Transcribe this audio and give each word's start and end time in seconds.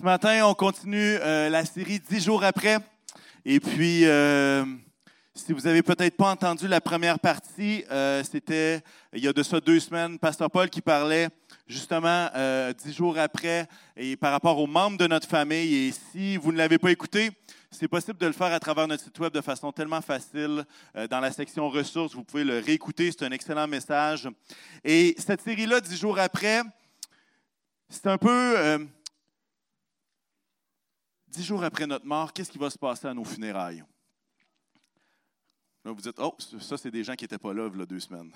Ce 0.00 0.04
matin, 0.06 0.46
on 0.46 0.54
continue 0.54 1.18
euh, 1.20 1.50
la 1.50 1.62
série 1.66 2.00
Dix 2.00 2.24
jours 2.24 2.42
après. 2.42 2.78
Et 3.44 3.60
puis, 3.60 4.06
euh, 4.06 4.64
si 5.34 5.52
vous 5.52 5.66
avez 5.66 5.82
peut-être 5.82 6.16
pas 6.16 6.30
entendu 6.30 6.66
la 6.68 6.80
première 6.80 7.18
partie, 7.18 7.84
euh, 7.90 8.24
c'était 8.24 8.80
il 9.12 9.22
y 9.22 9.28
a 9.28 9.34
de 9.34 9.42
ça 9.42 9.60
deux 9.60 9.78
semaines, 9.78 10.18
Pasteur 10.18 10.50
Paul 10.50 10.70
qui 10.70 10.80
parlait 10.80 11.28
justement 11.66 12.30
dix 12.82 12.94
jours 12.94 13.18
après 13.18 13.68
et 13.94 14.16
par 14.16 14.32
rapport 14.32 14.58
aux 14.58 14.66
membres 14.66 14.96
de 14.96 15.06
notre 15.06 15.28
famille. 15.28 15.88
Et 15.88 15.92
si 15.92 16.38
vous 16.38 16.50
ne 16.50 16.56
l'avez 16.56 16.78
pas 16.78 16.90
écouté, 16.90 17.30
c'est 17.70 17.86
possible 17.86 18.16
de 18.16 18.26
le 18.26 18.32
faire 18.32 18.54
à 18.54 18.58
travers 18.58 18.88
notre 18.88 19.04
site 19.04 19.18
web 19.18 19.34
de 19.34 19.42
façon 19.42 19.70
tellement 19.70 20.00
facile. 20.00 20.64
dans 21.10 21.20
la 21.20 21.30
section 21.30 21.68
ressources, 21.68 22.14
vous 22.14 22.24
pouvez 22.24 22.44
le 22.44 22.58
réécouter. 22.60 23.12
C'est 23.12 23.26
un 23.26 23.32
excellent 23.32 23.68
message. 23.68 24.30
Et 24.82 25.14
cette 25.18 25.42
série-là, 25.42 25.82
dix 25.82 26.00
jours 26.00 26.18
après, 26.18 26.62
c'est 27.90 28.06
un 28.06 28.16
peu 28.16 28.88
dix 31.30 31.44
jours 31.44 31.62
après 31.62 31.86
notre 31.86 32.06
mort, 32.06 32.32
qu'est-ce 32.32 32.50
qui 32.50 32.58
va 32.58 32.70
se 32.70 32.78
passer 32.78 33.06
à 33.06 33.14
nos 33.14 33.24
funérailles? 33.24 33.84
Là, 35.84 35.92
vous 35.92 36.00
dites, 36.00 36.18
oh, 36.18 36.36
ça, 36.60 36.76
c'est 36.76 36.90
des 36.90 37.04
gens 37.04 37.14
qui 37.14 37.24
n'étaient 37.24 37.38
pas 37.38 37.54
là, 37.54 37.68
deux 37.70 38.00
semaines. 38.00 38.30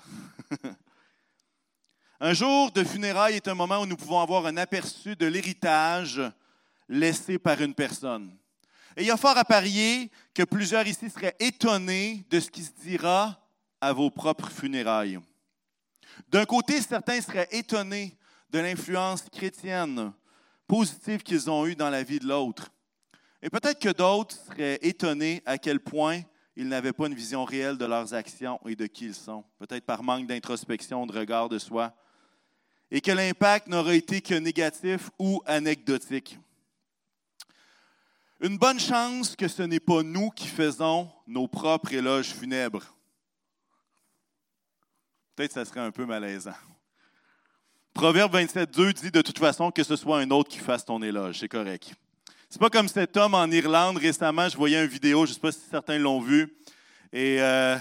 un 2.19 2.33
jour 2.33 2.71
de 2.71 2.83
funérailles 2.83 3.35
est 3.35 3.47
un 3.47 3.53
moment 3.53 3.81
où 3.81 3.85
nous 3.85 3.97
pouvons 3.97 4.19
avoir 4.19 4.45
un 4.47 4.57
aperçu 4.57 5.15
de 5.15 5.27
l'héritage 5.27 6.21
laissé 6.89 7.37
par 7.37 7.61
une 7.61 7.75
personne. 7.75 8.35
Et 8.97 9.01
il 9.01 9.07
y 9.07 9.11
a 9.11 9.17
fort 9.17 9.37
à 9.37 9.43
parier 9.43 10.09
que 10.33 10.43
plusieurs 10.43 10.87
ici 10.87 11.09
seraient 11.09 11.35
étonnés 11.39 12.25
de 12.29 12.39
ce 12.39 12.49
qui 12.49 12.63
se 12.63 12.71
dira 12.81 13.39
à 13.81 13.93
vos 13.93 14.09
propres 14.09 14.49
funérailles. 14.49 15.19
D'un 16.29 16.45
côté, 16.45 16.81
certains 16.81 17.21
seraient 17.21 17.49
étonnés 17.51 18.17
de 18.49 18.59
l'influence 18.59 19.23
chrétienne 19.29 20.13
positive 20.65 21.21
qu'ils 21.21 21.49
ont 21.49 21.67
eue 21.67 21.75
dans 21.75 21.89
la 21.89 22.03
vie 22.03 22.19
de 22.19 22.27
l'autre. 22.27 22.71
Et 23.45 23.49
peut-être 23.51 23.79
que 23.79 23.89
d'autres 23.89 24.35
seraient 24.35 24.79
étonnés 24.81 25.43
à 25.45 25.59
quel 25.59 25.79
point 25.79 26.21
ils 26.55 26.67
n'avaient 26.67 26.93
pas 26.93 27.05
une 27.05 27.13
vision 27.13 27.45
réelle 27.45 27.77
de 27.77 27.85
leurs 27.85 28.15
actions 28.15 28.59
et 28.65 28.75
de 28.75 28.87
qui 28.87 29.05
ils 29.05 29.13
sont, 29.13 29.43
peut-être 29.59 29.85
par 29.85 30.01
manque 30.01 30.25
d'introspection, 30.25 31.05
de 31.05 31.15
regard 31.15 31.47
de 31.47 31.59
soi, 31.59 31.93
et 32.89 33.01
que 33.01 33.11
l'impact 33.11 33.67
n'aura 33.67 33.93
été 33.93 34.19
que 34.19 34.33
négatif 34.33 35.11
ou 35.19 35.43
anecdotique. 35.45 36.39
Une 38.41 38.57
bonne 38.57 38.79
chance 38.79 39.35
que 39.35 39.47
ce 39.47 39.61
n'est 39.61 39.79
pas 39.79 40.01
nous 40.01 40.31
qui 40.31 40.47
faisons 40.47 41.07
nos 41.27 41.47
propres 41.47 41.93
éloges 41.93 42.33
funèbres. 42.33 42.95
Peut-être 45.35 45.53
que 45.53 45.53
ça 45.53 45.65
serait 45.65 45.81
un 45.81 45.91
peu 45.91 46.07
malaisant. 46.07 46.55
Proverbe 47.93 48.33
27, 48.33 48.71
2 48.71 48.93
dit 48.93 49.11
de 49.11 49.21
toute 49.21 49.37
façon 49.37 49.69
que 49.69 49.83
ce 49.83 49.95
soit 49.95 50.17
un 50.17 50.31
autre 50.31 50.49
qui 50.49 50.57
fasse 50.57 50.83
ton 50.83 51.03
éloge. 51.03 51.37
C'est 51.41 51.47
correct. 51.47 51.93
C'est 52.49 52.59
pas 52.59 52.69
comme 52.69 52.87
cet 52.87 53.17
homme 53.17 53.33
en 53.33 53.47
Irlande. 53.47 53.97
Récemment, 53.97 54.47
je 54.47 54.55
voyais 54.55 54.81
une 54.83 54.89
vidéo, 54.89 55.25
je 55.25 55.31
ne 55.31 55.33
sais 55.35 55.39
pas 55.39 55.51
si 55.51 55.59
certains 55.69 55.97
l'ont 55.97 56.21
vu. 56.21 56.55
Et 57.11 57.41
euh, 57.41 57.75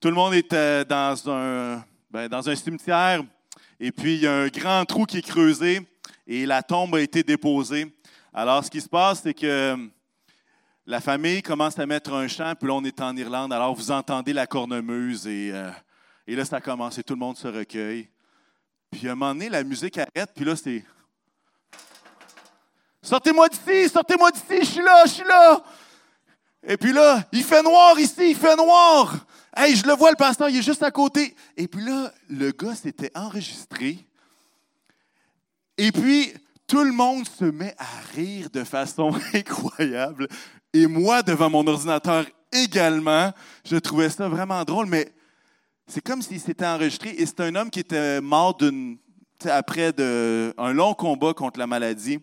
tout 0.00 0.08
le 0.08 0.14
monde 0.14 0.34
était 0.34 0.84
dans 0.84 1.30
un, 1.30 1.84
ben, 2.10 2.28
dans 2.28 2.48
un 2.48 2.54
cimetière. 2.54 3.22
Et 3.80 3.92
puis, 3.92 4.14
il 4.14 4.20
y 4.20 4.26
a 4.26 4.32
un 4.32 4.48
grand 4.48 4.84
trou 4.84 5.04
qui 5.04 5.18
est 5.18 5.26
creusé 5.26 5.86
et 6.26 6.46
la 6.46 6.62
tombe 6.62 6.94
a 6.94 7.00
été 7.00 7.22
déposée. 7.22 7.92
Alors, 8.32 8.64
ce 8.64 8.70
qui 8.70 8.80
se 8.80 8.88
passe, 8.88 9.22
c'est 9.22 9.34
que 9.34 9.76
la 10.86 11.00
famille 11.00 11.42
commence 11.42 11.78
à 11.78 11.84
mettre 11.84 12.12
un 12.12 12.28
chant, 12.28 12.54
puis 12.54 12.68
là, 12.68 12.74
on 12.74 12.84
est 12.84 13.00
en 13.00 13.16
Irlande. 13.16 13.52
Alors, 13.52 13.74
vous 13.74 13.90
entendez 13.90 14.32
la 14.32 14.46
cornemuse 14.46 15.26
et, 15.26 15.50
euh, 15.52 15.70
et 16.26 16.36
là, 16.36 16.44
ça 16.44 16.60
commence 16.60 16.96
et 16.98 17.02
tout 17.02 17.14
le 17.14 17.20
monde 17.20 17.36
se 17.36 17.48
recueille. 17.48 18.08
Puis, 18.90 19.08
à 19.08 19.12
un 19.12 19.14
moment 19.14 19.34
donné, 19.34 19.48
la 19.48 19.64
musique 19.64 19.98
arrête, 19.98 20.30
puis 20.34 20.44
là, 20.44 20.54
c'est 20.54 20.84
Sortez-moi 23.06 23.48
d'ici, 23.48 23.88
sortez-moi 23.88 24.32
d'ici, 24.32 24.58
je 24.62 24.64
suis 24.64 24.82
là, 24.82 25.04
je 25.04 25.10
suis 25.12 25.24
là. 25.24 25.62
Et 26.66 26.76
puis 26.76 26.92
là, 26.92 27.22
il 27.30 27.44
fait 27.44 27.62
noir 27.62 27.96
ici, 28.00 28.30
il 28.30 28.34
fait 28.34 28.56
noir. 28.56 29.24
Hey, 29.56 29.76
je 29.76 29.86
le 29.86 29.92
vois, 29.92 30.10
le 30.10 30.16
pasteur, 30.16 30.48
il 30.48 30.56
est 30.56 30.62
juste 30.62 30.82
à 30.82 30.90
côté. 30.90 31.36
Et 31.56 31.68
puis 31.68 31.84
là, 31.84 32.12
le 32.28 32.50
gars 32.50 32.74
s'était 32.74 33.12
enregistré. 33.14 34.04
Et 35.78 35.92
puis, 35.92 36.32
tout 36.66 36.82
le 36.82 36.90
monde 36.90 37.28
se 37.28 37.44
met 37.44 37.76
à 37.78 37.86
rire 38.16 38.50
de 38.50 38.64
façon 38.64 39.12
incroyable. 39.32 40.26
Et 40.72 40.88
moi, 40.88 41.22
devant 41.22 41.48
mon 41.48 41.64
ordinateur 41.64 42.26
également, 42.50 43.32
je 43.64 43.76
trouvais 43.76 44.10
ça 44.10 44.28
vraiment 44.28 44.64
drôle, 44.64 44.86
mais 44.86 45.12
c'est 45.86 46.00
comme 46.00 46.22
s'il 46.22 46.40
s'était 46.40 46.66
enregistré. 46.66 47.10
Et 47.10 47.24
c'est 47.24 47.38
un 47.38 47.54
homme 47.54 47.70
qui 47.70 47.78
était 47.78 48.20
mort 48.20 48.58
après 49.44 49.94
un 50.58 50.72
long 50.72 50.94
combat 50.94 51.34
contre 51.34 51.60
la 51.60 51.68
maladie. 51.68 52.18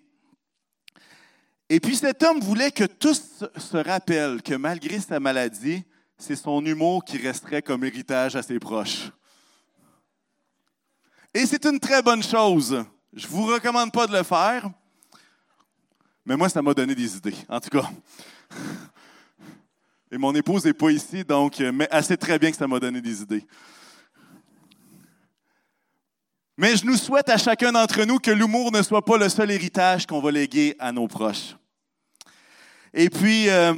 Et 1.69 1.79
puis 1.79 1.95
cet 1.95 2.21
homme 2.23 2.39
voulait 2.39 2.71
que 2.71 2.83
tous 2.83 3.43
se 3.57 3.77
rappellent 3.77 4.41
que 4.41 4.55
malgré 4.55 4.99
sa 4.99 5.19
maladie, 5.19 5.83
c'est 6.17 6.35
son 6.35 6.63
humour 6.65 7.03
qui 7.03 7.17
resterait 7.17 7.61
comme 7.61 7.83
héritage 7.83 8.35
à 8.35 8.43
ses 8.43 8.59
proches. 8.59 9.11
Et 11.33 11.45
c'est 11.45 11.65
une 11.65 11.79
très 11.79 12.01
bonne 12.01 12.21
chose. 12.21 12.83
Je 13.13 13.25
ne 13.25 13.31
vous 13.31 13.45
recommande 13.45 13.91
pas 13.91 14.07
de 14.07 14.15
le 14.15 14.23
faire, 14.23 14.69
mais 16.25 16.37
moi, 16.37 16.47
ça 16.47 16.61
m'a 16.61 16.73
donné 16.73 16.95
des 16.95 17.17
idées, 17.17 17.35
en 17.49 17.59
tout 17.59 17.69
cas. 17.69 17.89
Et 20.11 20.17
mon 20.17 20.33
épouse 20.33 20.63
n'est 20.63 20.73
pas 20.73 20.89
ici, 20.89 21.23
donc, 21.23 21.59
mais 21.59 21.87
elle 21.91 22.03
sait 22.03 22.17
très 22.17 22.39
bien 22.39 22.49
que 22.51 22.55
ça 22.57 22.67
m'a 22.67 22.79
donné 22.79 23.01
des 23.01 23.21
idées. 23.21 23.45
Mais 26.57 26.75
je 26.75 26.85
nous 26.85 26.97
souhaite 26.97 27.29
à 27.29 27.37
chacun 27.37 27.71
d'entre 27.71 28.03
nous 28.03 28.19
que 28.19 28.29
l'humour 28.29 28.71
ne 28.71 28.81
soit 28.83 29.03
pas 29.03 29.17
le 29.17 29.27
seul 29.27 29.49
héritage 29.49 30.05
qu'on 30.05 30.21
va 30.21 30.31
léguer 30.31 30.75
à 30.77 30.91
nos 30.91 31.07
proches. 31.07 31.55
Et 32.93 33.09
puis, 33.09 33.49
euh, 33.49 33.73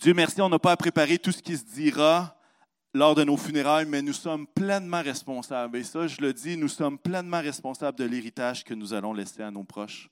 Dieu 0.00 0.12
merci, 0.12 0.42
on 0.42 0.50
n'a 0.50 0.58
pas 0.58 0.72
à 0.72 0.76
préparer 0.76 1.18
tout 1.18 1.32
ce 1.32 1.42
qui 1.42 1.56
se 1.56 1.64
dira 1.64 2.36
lors 2.92 3.14
de 3.14 3.24
nos 3.24 3.36
funérailles, 3.36 3.86
mais 3.86 4.02
nous 4.02 4.12
sommes 4.12 4.46
pleinement 4.46 5.00
responsables. 5.00 5.78
Et 5.78 5.84
ça, 5.84 6.06
je 6.06 6.20
le 6.20 6.34
dis, 6.34 6.56
nous 6.56 6.68
sommes 6.68 6.98
pleinement 6.98 7.40
responsables 7.40 7.98
de 7.98 8.04
l'héritage 8.04 8.62
que 8.62 8.74
nous 8.74 8.92
allons 8.92 9.14
laisser 9.14 9.42
à 9.42 9.50
nos 9.50 9.64
proches. 9.64 10.10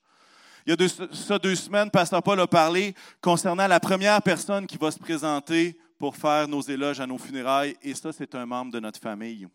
Il 0.67 0.71
y 0.71 0.73
a 0.73 0.77
deux, 0.77 0.89
ça 0.89 1.39
deux 1.39 1.55
semaines, 1.55 1.91
Pasteur 1.91 2.23
Paul 2.23 2.41
a 2.41 2.47
parlé 2.47 2.95
concernant 3.21 3.67
la 3.67 3.81
première 3.81 4.23
personne 4.23 4.67
qui 4.67 4.77
va 4.77 4.91
se 4.91 4.99
présenter 4.99 5.79
pour 5.99 6.17
faire 6.17 6.47
nos 6.47 6.61
éloges 6.61 7.01
à 7.01 7.07
nos 7.07 7.19
funérailles, 7.19 7.77
et 7.83 7.95
ça, 7.95 8.13
c'est 8.13 8.35
un 8.35 8.47
membre 8.47 8.73
de 8.73 8.81
notre 8.81 9.01
famille. 9.01 9.49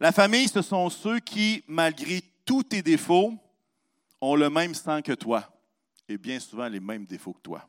La 0.00 0.12
famille, 0.12 0.48
ce 0.48 0.62
sont 0.62 0.88
ceux 0.88 1.20
qui, 1.20 1.62
malgré 1.68 2.22
tous 2.46 2.62
tes 2.62 2.82
défauts, 2.82 3.34
ont 4.20 4.34
le 4.34 4.48
même 4.48 4.74
sang 4.74 5.02
que 5.02 5.12
toi 5.12 5.46
et 6.08 6.18
bien 6.18 6.40
souvent 6.40 6.68
les 6.68 6.80
mêmes 6.80 7.06
défauts 7.06 7.32
que 7.32 7.40
toi. 7.40 7.68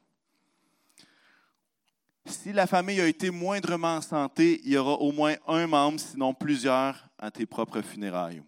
Si 2.25 2.53
la 2.53 2.67
famille 2.67 3.01
a 3.01 3.07
été 3.07 3.29
moindrement 3.29 3.95
en 3.95 4.01
santé, 4.01 4.61
il 4.63 4.71
y 4.71 4.77
aura 4.77 4.93
au 4.93 5.11
moins 5.11 5.35
un 5.47 5.67
membre, 5.67 5.99
sinon 5.99 6.33
plusieurs, 6.33 7.07
à 7.19 7.29
tes 7.29 7.45
propres 7.45 7.81
funérailles. 7.81 8.41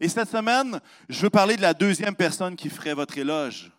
Et 0.00 0.08
cette 0.08 0.30
semaine, 0.30 0.80
je 1.08 1.20
veux 1.22 1.30
parler 1.30 1.56
de 1.56 1.62
la 1.62 1.74
deuxième 1.74 2.14
personne 2.14 2.56
qui 2.56 2.70
ferait 2.70 2.94
votre 2.94 3.18
éloge. 3.18 3.70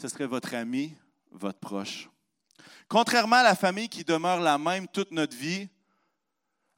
Ce 0.00 0.08
serait 0.08 0.26
votre 0.26 0.54
ami, 0.54 0.94
votre 1.30 1.58
proche. 1.58 2.08
Contrairement 2.88 3.36
à 3.36 3.42
la 3.42 3.56
famille 3.56 3.88
qui 3.88 4.04
demeure 4.04 4.40
la 4.40 4.58
même 4.58 4.86
toute 4.88 5.10
notre 5.10 5.36
vie, 5.36 5.68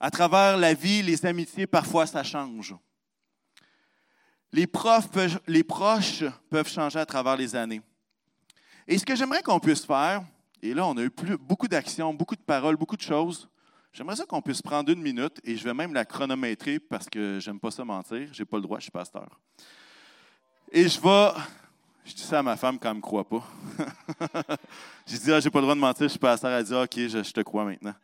à 0.04 0.10
travers 0.10 0.58
la 0.58 0.74
vie, 0.74 1.00
les 1.00 1.24
amitiés, 1.24 1.66
parfois, 1.66 2.04
ça 2.04 2.22
change. 2.22 2.76
Les, 4.52 4.66
proches 4.66 6.24
peuvent 6.50 6.68
changer 6.68 6.98
à 6.98 7.06
travers 7.06 7.38
les 7.38 7.56
années. 7.56 7.80
Et 8.86 8.98
ce 8.98 9.06
que 9.06 9.16
j'aimerais 9.16 9.42
qu'on 9.42 9.58
puisse 9.58 9.86
faire, 9.86 10.22
et 10.60 10.74
là, 10.74 10.86
on 10.86 10.94
a 10.98 11.02
eu 11.04 11.10
beaucoup 11.40 11.68
d'actions, 11.68 12.12
beaucoup 12.12 12.36
de 12.36 12.42
paroles, 12.42 12.76
beaucoup 12.76 12.98
de 12.98 13.02
choses. 13.02 13.48
J'aimerais 13.94 14.16
ça 14.16 14.26
qu'on 14.26 14.42
puisse 14.42 14.60
prendre 14.60 14.92
une 14.92 15.00
minute, 15.00 15.40
et 15.42 15.56
je 15.56 15.64
vais 15.64 15.72
même 15.72 15.94
la 15.94 16.04
chronométrer 16.04 16.78
parce 16.78 17.08
que 17.08 17.38
j'aime 17.40 17.58
pas 17.58 17.70
ça 17.70 17.82
mentir. 17.82 18.28
J'ai 18.30 18.44
pas 18.44 18.58
le 18.58 18.62
droit, 18.62 18.80
je 18.80 18.82
suis 18.82 18.90
pasteur. 18.90 19.40
Et 20.70 20.86
je 20.86 21.00
vais. 21.00 21.30
Je 22.04 22.12
dis 22.12 22.20
ça 22.24 22.40
à 22.40 22.42
ma 22.42 22.58
femme 22.58 22.78
quand 22.78 22.90
elle 22.90 22.96
ne 22.96 22.98
me 22.98 23.02
croit 23.02 23.26
pas. 23.26 23.42
J'ai 25.06 25.18
dit, 25.18 25.32
ah, 25.32 25.40
j'ai 25.40 25.48
pas 25.48 25.60
le 25.60 25.62
droit 25.62 25.74
de 25.74 25.80
mentir, 25.80 26.02
je 26.02 26.10
suis 26.10 26.18
pasteur. 26.18 26.50
Elle 26.50 26.62
dit, 26.62 26.74
OK, 26.74 26.94
je, 26.94 27.22
je 27.22 27.32
te 27.32 27.40
crois 27.40 27.64
maintenant. 27.64 27.94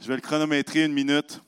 Je 0.00 0.08
vais 0.08 0.16
le 0.16 0.20
chronométrer 0.20 0.84
une 0.84 0.92
minute. 0.92 1.40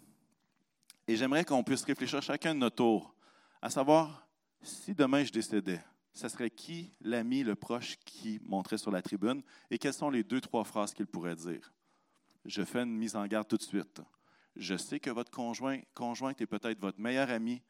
Et 1.07 1.17
j'aimerais 1.17 1.45
qu'on 1.45 1.63
puisse 1.63 1.85
réfléchir 1.85 2.23
chacun 2.23 2.55
de 2.55 2.61
notre 2.61 2.77
tour 2.77 3.15
à 3.61 3.71
savoir, 3.71 4.27
si 4.63 4.95
demain 4.95 5.25
je 5.25 5.33
décédais, 5.33 5.81
ce 6.15 6.29
serait 6.29 6.51
qui 6.51 6.93
l'ami, 7.01 7.43
le 7.43 7.55
proche 7.55 7.97
qui 8.05 8.41
monterait 8.43 8.79
sur 8.79 8.91
la 8.91 9.03
tribune 9.03 9.43
et 9.71 9.79
quelles 9.79 9.95
sont 9.95 10.11
les 10.11 10.25
deux, 10.25 10.41
trois 10.41 10.65
phrases 10.65 10.95
qu'il 10.95 11.07
pourrait 11.07 11.37
dire. 11.37 11.73
Je 12.45 12.63
fais 12.63 12.83
une 12.83 12.97
mise 12.97 13.17
en 13.17 13.27
garde 13.27 13.49
tout 13.49 13.57
de 13.57 13.63
suite. 13.63 14.01
Je 14.57 14.77
sais 14.77 14.99
que 14.99 15.11
votre 15.11 15.31
conjoint, 15.31 15.81
conjointe 15.95 16.41
est 16.41 16.47
peut-être 16.47 16.81
votre 16.81 17.01
meilleur 17.01 17.31
ami, 17.31 17.63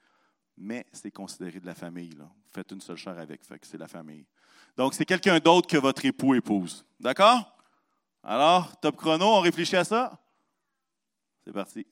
mais 0.56 0.86
c'est 0.92 1.10
considéré 1.10 1.60
de 1.60 1.66
la 1.66 1.75
famille. 1.75 2.14
Vous 2.16 2.28
faites 2.52 2.70
une 2.70 2.80
seule 2.80 2.96
chair 2.96 3.19
avec, 3.19 3.40
c'est 3.62 3.78
la 3.78 3.88
famille. 3.88 4.26
Donc, 4.76 4.94
c'est 4.94 5.04
quelqu'un 5.04 5.38
d'autre 5.38 5.69
que 5.69 5.76
votre 5.76 6.04
époux 6.04 6.34
épouse. 6.34 6.84
D'accord? 7.00 7.56
Alors, 8.22 8.78
top 8.80 8.96
chrono, 8.96 9.26
on 9.26 9.40
réfléchit 9.40 9.76
à 9.76 9.84
ça? 9.84 10.19
C'est 11.49 11.55
parti. 11.55 11.87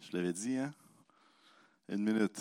Je 0.00 0.16
l'avais 0.16 0.32
dit, 0.32 0.56
hein? 0.56 0.72
Une 1.90 2.02
minute. 2.02 2.40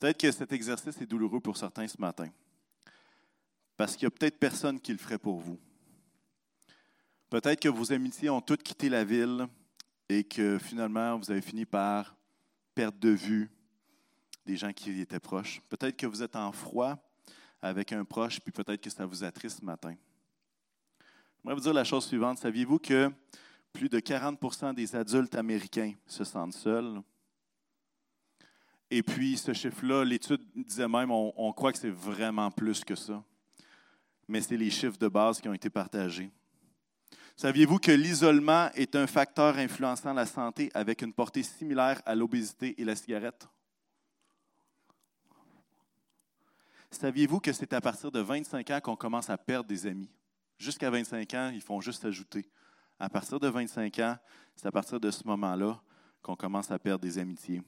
Peut-être 0.00 0.18
que 0.18 0.32
cet 0.32 0.52
exercice 0.52 1.00
est 1.00 1.06
douloureux 1.06 1.38
pour 1.38 1.56
certains 1.56 1.86
ce 1.86 2.00
matin. 2.00 2.28
Parce 3.76 3.94
qu'il 3.94 4.08
n'y 4.08 4.12
a 4.12 4.18
peut-être 4.18 4.40
personne 4.40 4.80
qui 4.80 4.90
le 4.90 4.98
ferait 4.98 5.16
pour 5.16 5.38
vous. 5.38 5.60
Peut-être 7.28 7.60
que 7.60 7.68
vos 7.68 7.92
amitiés 7.92 8.30
ont 8.30 8.40
toutes 8.40 8.64
quitté 8.64 8.88
la 8.88 9.04
ville, 9.04 9.46
et 10.10 10.24
que 10.24 10.58
finalement, 10.58 11.16
vous 11.16 11.30
avez 11.30 11.40
fini 11.40 11.64
par 11.64 12.16
perdre 12.74 12.98
de 12.98 13.10
vue 13.10 13.48
des 14.44 14.56
gens 14.56 14.72
qui 14.72 15.00
étaient 15.00 15.20
proches. 15.20 15.60
Peut-être 15.68 15.96
que 15.96 16.06
vous 16.06 16.20
êtes 16.20 16.34
en 16.34 16.50
froid 16.50 16.98
avec 17.62 17.92
un 17.92 18.04
proche, 18.04 18.40
puis 18.40 18.50
peut-être 18.50 18.80
que 18.80 18.90
ça 18.90 19.06
vous 19.06 19.22
attriste 19.22 19.60
ce 19.60 19.64
matin. 19.64 19.94
J'aimerais 21.38 21.54
vous 21.54 21.60
dire 21.60 21.72
la 21.72 21.84
chose 21.84 22.06
suivante. 22.06 22.38
Saviez-vous 22.38 22.80
que 22.80 23.08
plus 23.72 23.88
de 23.88 24.00
40% 24.00 24.74
des 24.74 24.96
adultes 24.96 25.36
américains 25.36 25.94
se 26.08 26.24
sentent 26.24 26.54
seuls? 26.54 27.00
Et 28.90 29.04
puis, 29.04 29.38
ce 29.38 29.52
chiffre-là, 29.52 30.04
l'étude 30.04 30.42
disait 30.56 30.88
même, 30.88 31.12
on, 31.12 31.32
on 31.36 31.52
croit 31.52 31.72
que 31.72 31.78
c'est 31.78 31.88
vraiment 31.88 32.50
plus 32.50 32.82
que 32.84 32.96
ça. 32.96 33.22
Mais 34.26 34.40
c'est 34.40 34.56
les 34.56 34.70
chiffres 34.70 34.98
de 34.98 35.06
base 35.06 35.40
qui 35.40 35.48
ont 35.48 35.54
été 35.54 35.70
partagés. 35.70 36.32
Saviez-vous 37.40 37.78
que 37.78 37.90
l'isolement 37.90 38.68
est 38.74 38.94
un 38.94 39.06
facteur 39.06 39.56
influençant 39.56 40.12
la 40.12 40.26
santé 40.26 40.70
avec 40.74 41.00
une 41.00 41.14
portée 41.14 41.42
similaire 41.42 42.02
à 42.04 42.14
l'obésité 42.14 42.78
et 42.78 42.84
la 42.84 42.94
cigarette? 42.94 43.48
Saviez-vous 46.90 47.40
que 47.40 47.54
c'est 47.54 47.72
à 47.72 47.80
partir 47.80 48.12
de 48.12 48.20
25 48.20 48.68
ans 48.72 48.80
qu'on 48.82 48.94
commence 48.94 49.30
à 49.30 49.38
perdre 49.38 49.66
des 49.66 49.86
amis? 49.86 50.10
Jusqu'à 50.58 50.90
25 50.90 51.32
ans, 51.32 51.50
ils 51.54 51.62
font 51.62 51.80
juste 51.80 52.04
ajouter. 52.04 52.44
À 52.98 53.08
partir 53.08 53.40
de 53.40 53.48
25 53.48 53.98
ans, 54.00 54.18
c'est 54.54 54.66
à 54.66 54.70
partir 54.70 55.00
de 55.00 55.10
ce 55.10 55.26
moment-là 55.26 55.80
qu'on 56.20 56.36
commence 56.36 56.70
à 56.70 56.78
perdre 56.78 57.00
des 57.00 57.16
amitiés. 57.16 57.62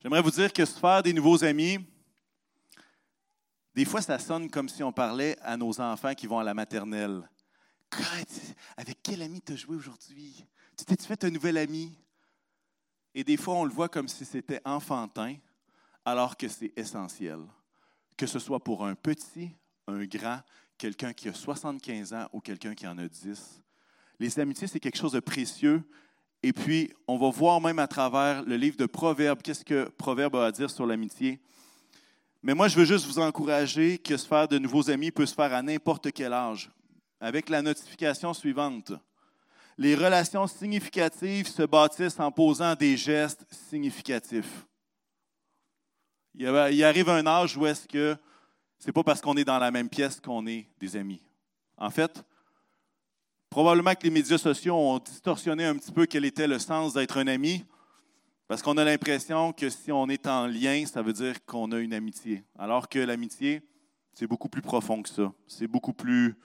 J'aimerais 0.00 0.22
vous 0.22 0.32
dire 0.32 0.52
que 0.52 0.64
se 0.64 0.76
faire 0.76 1.04
des 1.04 1.12
nouveaux 1.12 1.44
amis, 1.44 1.78
des 3.76 3.84
fois, 3.84 4.02
ça 4.02 4.18
sonne 4.18 4.50
comme 4.50 4.68
si 4.68 4.82
on 4.82 4.90
parlait 4.92 5.38
à 5.40 5.56
nos 5.56 5.80
enfants 5.80 6.14
qui 6.14 6.26
vont 6.26 6.40
à 6.40 6.44
la 6.44 6.52
maternelle. 6.52 7.28
Avec 8.76 8.98
quel 9.02 9.22
ami 9.22 9.40
tu 9.40 9.52
as 9.52 9.56
joué 9.56 9.76
aujourd'hui? 9.76 10.44
Tu 10.76 10.84
t'es 10.84 10.96
fait 11.02 11.24
un 11.24 11.30
nouvel 11.30 11.58
ami? 11.58 11.92
Et 13.14 13.24
des 13.24 13.36
fois, 13.36 13.54
on 13.54 13.64
le 13.64 13.70
voit 13.70 13.88
comme 13.88 14.08
si 14.08 14.24
c'était 14.24 14.60
enfantin, 14.64 15.36
alors 16.04 16.36
que 16.36 16.48
c'est 16.48 16.72
essentiel. 16.76 17.40
Que 18.16 18.26
ce 18.26 18.38
soit 18.38 18.60
pour 18.60 18.86
un 18.86 18.94
petit, 18.94 19.50
un 19.86 20.04
grand, 20.04 20.40
quelqu'un 20.78 21.12
qui 21.12 21.28
a 21.28 21.34
75 21.34 22.14
ans 22.14 22.28
ou 22.32 22.40
quelqu'un 22.40 22.74
qui 22.74 22.86
en 22.86 22.96
a 22.98 23.06
10. 23.06 23.60
Les 24.18 24.38
amitiés, 24.38 24.66
c'est 24.66 24.80
quelque 24.80 24.98
chose 24.98 25.12
de 25.12 25.20
précieux. 25.20 25.82
Et 26.42 26.52
puis, 26.52 26.92
on 27.06 27.18
va 27.18 27.30
voir 27.30 27.60
même 27.60 27.78
à 27.78 27.86
travers 27.86 28.42
le 28.42 28.56
livre 28.56 28.76
de 28.76 28.86
Proverbes, 28.86 29.42
qu'est-ce 29.42 29.64
que 29.64 29.88
Proverbe 29.90 30.36
a 30.36 30.46
à 30.46 30.52
dire 30.52 30.70
sur 30.70 30.86
l'amitié. 30.86 31.40
Mais 32.42 32.54
moi, 32.54 32.68
je 32.68 32.76
veux 32.76 32.84
juste 32.84 33.06
vous 33.06 33.20
encourager 33.20 33.98
que 33.98 34.16
se 34.16 34.26
faire 34.26 34.48
de 34.48 34.58
nouveaux 34.58 34.90
amis 34.90 35.10
peut 35.10 35.26
se 35.26 35.34
faire 35.34 35.52
à 35.52 35.62
n'importe 35.62 36.10
quel 36.12 36.32
âge 36.32 36.70
avec 37.22 37.48
la 37.48 37.62
notification 37.62 38.34
suivante. 38.34 38.92
Les 39.78 39.94
relations 39.94 40.48
significatives 40.48 41.46
se 41.46 41.62
bâtissent 41.62 42.18
en 42.18 42.32
posant 42.32 42.74
des 42.74 42.96
gestes 42.96 43.46
significatifs. 43.48 44.66
Il 46.34 46.84
arrive 46.84 47.08
un 47.08 47.24
âge 47.24 47.56
où 47.56 47.64
est-ce 47.64 47.86
que 47.86 48.16
c'est 48.76 48.90
pas 48.90 49.04
parce 49.04 49.20
qu'on 49.20 49.36
est 49.36 49.44
dans 49.44 49.60
la 49.60 49.70
même 49.70 49.88
pièce 49.88 50.18
qu'on 50.18 50.44
est 50.48 50.66
des 50.80 50.96
amis. 50.96 51.22
En 51.76 51.90
fait, 51.90 52.24
probablement 53.48 53.94
que 53.94 54.02
les 54.02 54.10
médias 54.10 54.38
sociaux 54.38 54.74
ont 54.74 54.98
distorsionné 54.98 55.64
un 55.64 55.76
petit 55.76 55.92
peu 55.92 56.06
quel 56.06 56.24
était 56.24 56.48
le 56.48 56.58
sens 56.58 56.92
d'être 56.92 57.18
un 57.18 57.28
ami, 57.28 57.64
parce 58.48 58.62
qu'on 58.62 58.76
a 58.78 58.84
l'impression 58.84 59.52
que 59.52 59.70
si 59.70 59.92
on 59.92 60.08
est 60.08 60.26
en 60.26 60.48
lien, 60.48 60.84
ça 60.86 61.02
veut 61.02 61.12
dire 61.12 61.44
qu'on 61.44 61.70
a 61.70 61.78
une 61.78 61.94
amitié. 61.94 62.42
Alors 62.58 62.88
que 62.88 62.98
l'amitié, 62.98 63.62
c'est 64.12 64.26
beaucoup 64.26 64.48
plus 64.48 64.60
profond 64.60 65.00
que 65.00 65.08
ça. 65.08 65.32
C'est 65.46 65.68
beaucoup 65.68 65.92
plus 65.92 66.36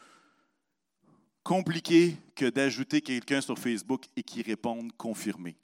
compliqué 1.48 2.18
que 2.36 2.50
d'ajouter 2.50 3.00
quelqu'un 3.00 3.40
sur 3.40 3.58
Facebook 3.58 4.04
et 4.18 4.22
qui 4.22 4.42
réponde 4.42 4.92
confirmé. 4.98 5.56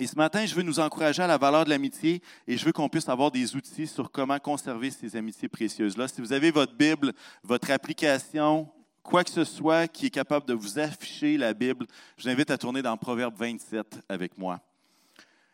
Et 0.00 0.06
ce 0.08 0.16
matin, 0.16 0.44
je 0.44 0.52
veux 0.52 0.64
nous 0.64 0.80
encourager 0.80 1.22
à 1.22 1.28
la 1.28 1.38
valeur 1.38 1.64
de 1.64 1.70
l'amitié 1.70 2.20
et 2.48 2.58
je 2.58 2.64
veux 2.64 2.72
qu'on 2.72 2.88
puisse 2.88 3.08
avoir 3.08 3.30
des 3.30 3.54
outils 3.54 3.86
sur 3.86 4.10
comment 4.10 4.40
conserver 4.40 4.90
ces 4.90 5.14
amitiés 5.14 5.48
précieuses-là. 5.48 6.08
Si 6.08 6.20
vous 6.20 6.32
avez 6.32 6.50
votre 6.50 6.74
Bible, 6.74 7.12
votre 7.44 7.70
application, 7.70 8.68
quoi 9.04 9.22
que 9.22 9.30
ce 9.30 9.44
soit 9.44 9.86
qui 9.86 10.06
est 10.06 10.10
capable 10.10 10.46
de 10.46 10.54
vous 10.54 10.80
afficher 10.80 11.38
la 11.38 11.54
Bible, 11.54 11.86
je 12.18 12.24
vous 12.24 12.28
invite 12.28 12.50
à 12.50 12.58
tourner 12.58 12.82
dans 12.82 12.96
Proverbe 12.96 13.36
27 13.36 14.00
avec 14.08 14.36
moi. 14.36 14.60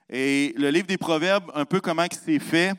Et 0.08 0.54
le 0.56 0.70
livre 0.70 0.86
des 0.86 0.96
Proverbes, 0.98 1.52
un 1.54 1.66
peu 1.66 1.82
comment 1.82 2.06
c'est 2.10 2.38
fait, 2.38 2.72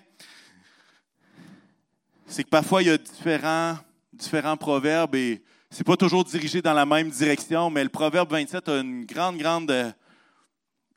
c'est 2.25 2.43
que 2.43 2.49
parfois 2.49 2.81
il 2.81 2.87
y 2.87 2.91
a 2.91 2.97
différents 2.97 3.77
différents 4.13 4.57
proverbes 4.57 5.15
et 5.15 5.43
c'est 5.69 5.83
pas 5.83 5.97
toujours 5.97 6.23
dirigé 6.23 6.61
dans 6.61 6.73
la 6.73 6.85
même 6.85 7.09
direction, 7.09 7.69
mais 7.69 7.83
le 7.83 7.89
proverbe 7.89 8.31
27 8.31 8.69
a 8.69 8.79
une 8.79 9.05
grande, 9.05 9.37
grande, 9.37 9.95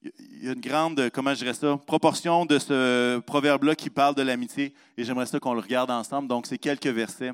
il 0.02 0.44
y 0.44 0.48
a 0.48 0.52
une 0.52 0.60
grande, 0.60 1.10
comment 1.10 1.32
je 1.32 1.38
dirais 1.38 1.54
ça, 1.54 1.78
proportion 1.86 2.44
de 2.44 2.58
ce 2.58 3.18
proverbe-là 3.20 3.74
qui 3.74 3.88
parle 3.88 4.14
de 4.14 4.22
l'amitié 4.22 4.74
et 4.96 5.04
j'aimerais 5.04 5.26
ça 5.26 5.40
qu'on 5.40 5.54
le 5.54 5.60
regarde 5.60 5.90
ensemble. 5.90 6.28
Donc, 6.28 6.46
c'est 6.46 6.58
quelques 6.58 6.86
versets. 6.86 7.32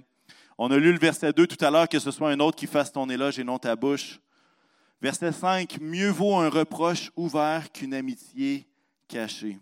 On 0.56 0.70
a 0.70 0.76
lu 0.76 0.93
le 0.93 0.99
verset 0.99 1.32
2 1.32 1.46
tout 1.46 1.64
à 1.64 1.70
l'heure, 1.70 1.88
que 1.88 1.99
ce 1.99 2.11
soit 2.12 2.31
un 2.31 2.38
autre 2.38 2.56
qui 2.56 2.69
fasse 2.69 2.93
ton 2.93 3.11
éloge 3.11 3.38
et 3.38 3.44
non 3.44 3.58
ta 3.58 3.75
bouche. 3.75 4.20
Verset 5.00 5.32
5, 5.32 5.79
mieux 5.81 6.11
vaut 6.11 6.37
un 6.37 6.49
reproche 6.49 7.11
ouvert 7.17 7.73
qu'une 7.73 7.94
amitié 7.94 8.69
cachée. 9.08 9.58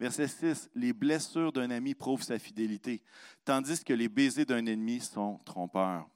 Verset 0.00 0.28
6, 0.28 0.70
les 0.74 0.94
blessures 0.94 1.52
d'un 1.52 1.70
ami 1.70 1.94
prouvent 1.94 2.22
sa 2.22 2.38
fidélité, 2.38 3.02
tandis 3.44 3.84
que 3.84 3.92
les 3.92 4.08
baisers 4.08 4.46
d'un 4.46 4.64
ennemi 4.64 4.98
sont 4.98 5.38
trompeurs. 5.44 6.08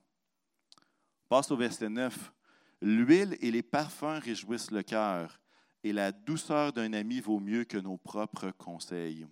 Passe 1.28 1.50
au 1.50 1.56
verset 1.58 1.90
9. 1.90 2.32
L'huile 2.80 3.36
et 3.42 3.50
les 3.50 3.62
parfums 3.62 4.20
réjouissent 4.22 4.70
le 4.70 4.82
cœur, 4.82 5.38
et 5.82 5.92
la 5.92 6.12
douceur 6.12 6.72
d'un 6.72 6.94
ami 6.94 7.20
vaut 7.20 7.40
mieux 7.40 7.64
que 7.64 7.76
nos 7.76 7.98
propres 7.98 8.50
conseils. 8.52 9.26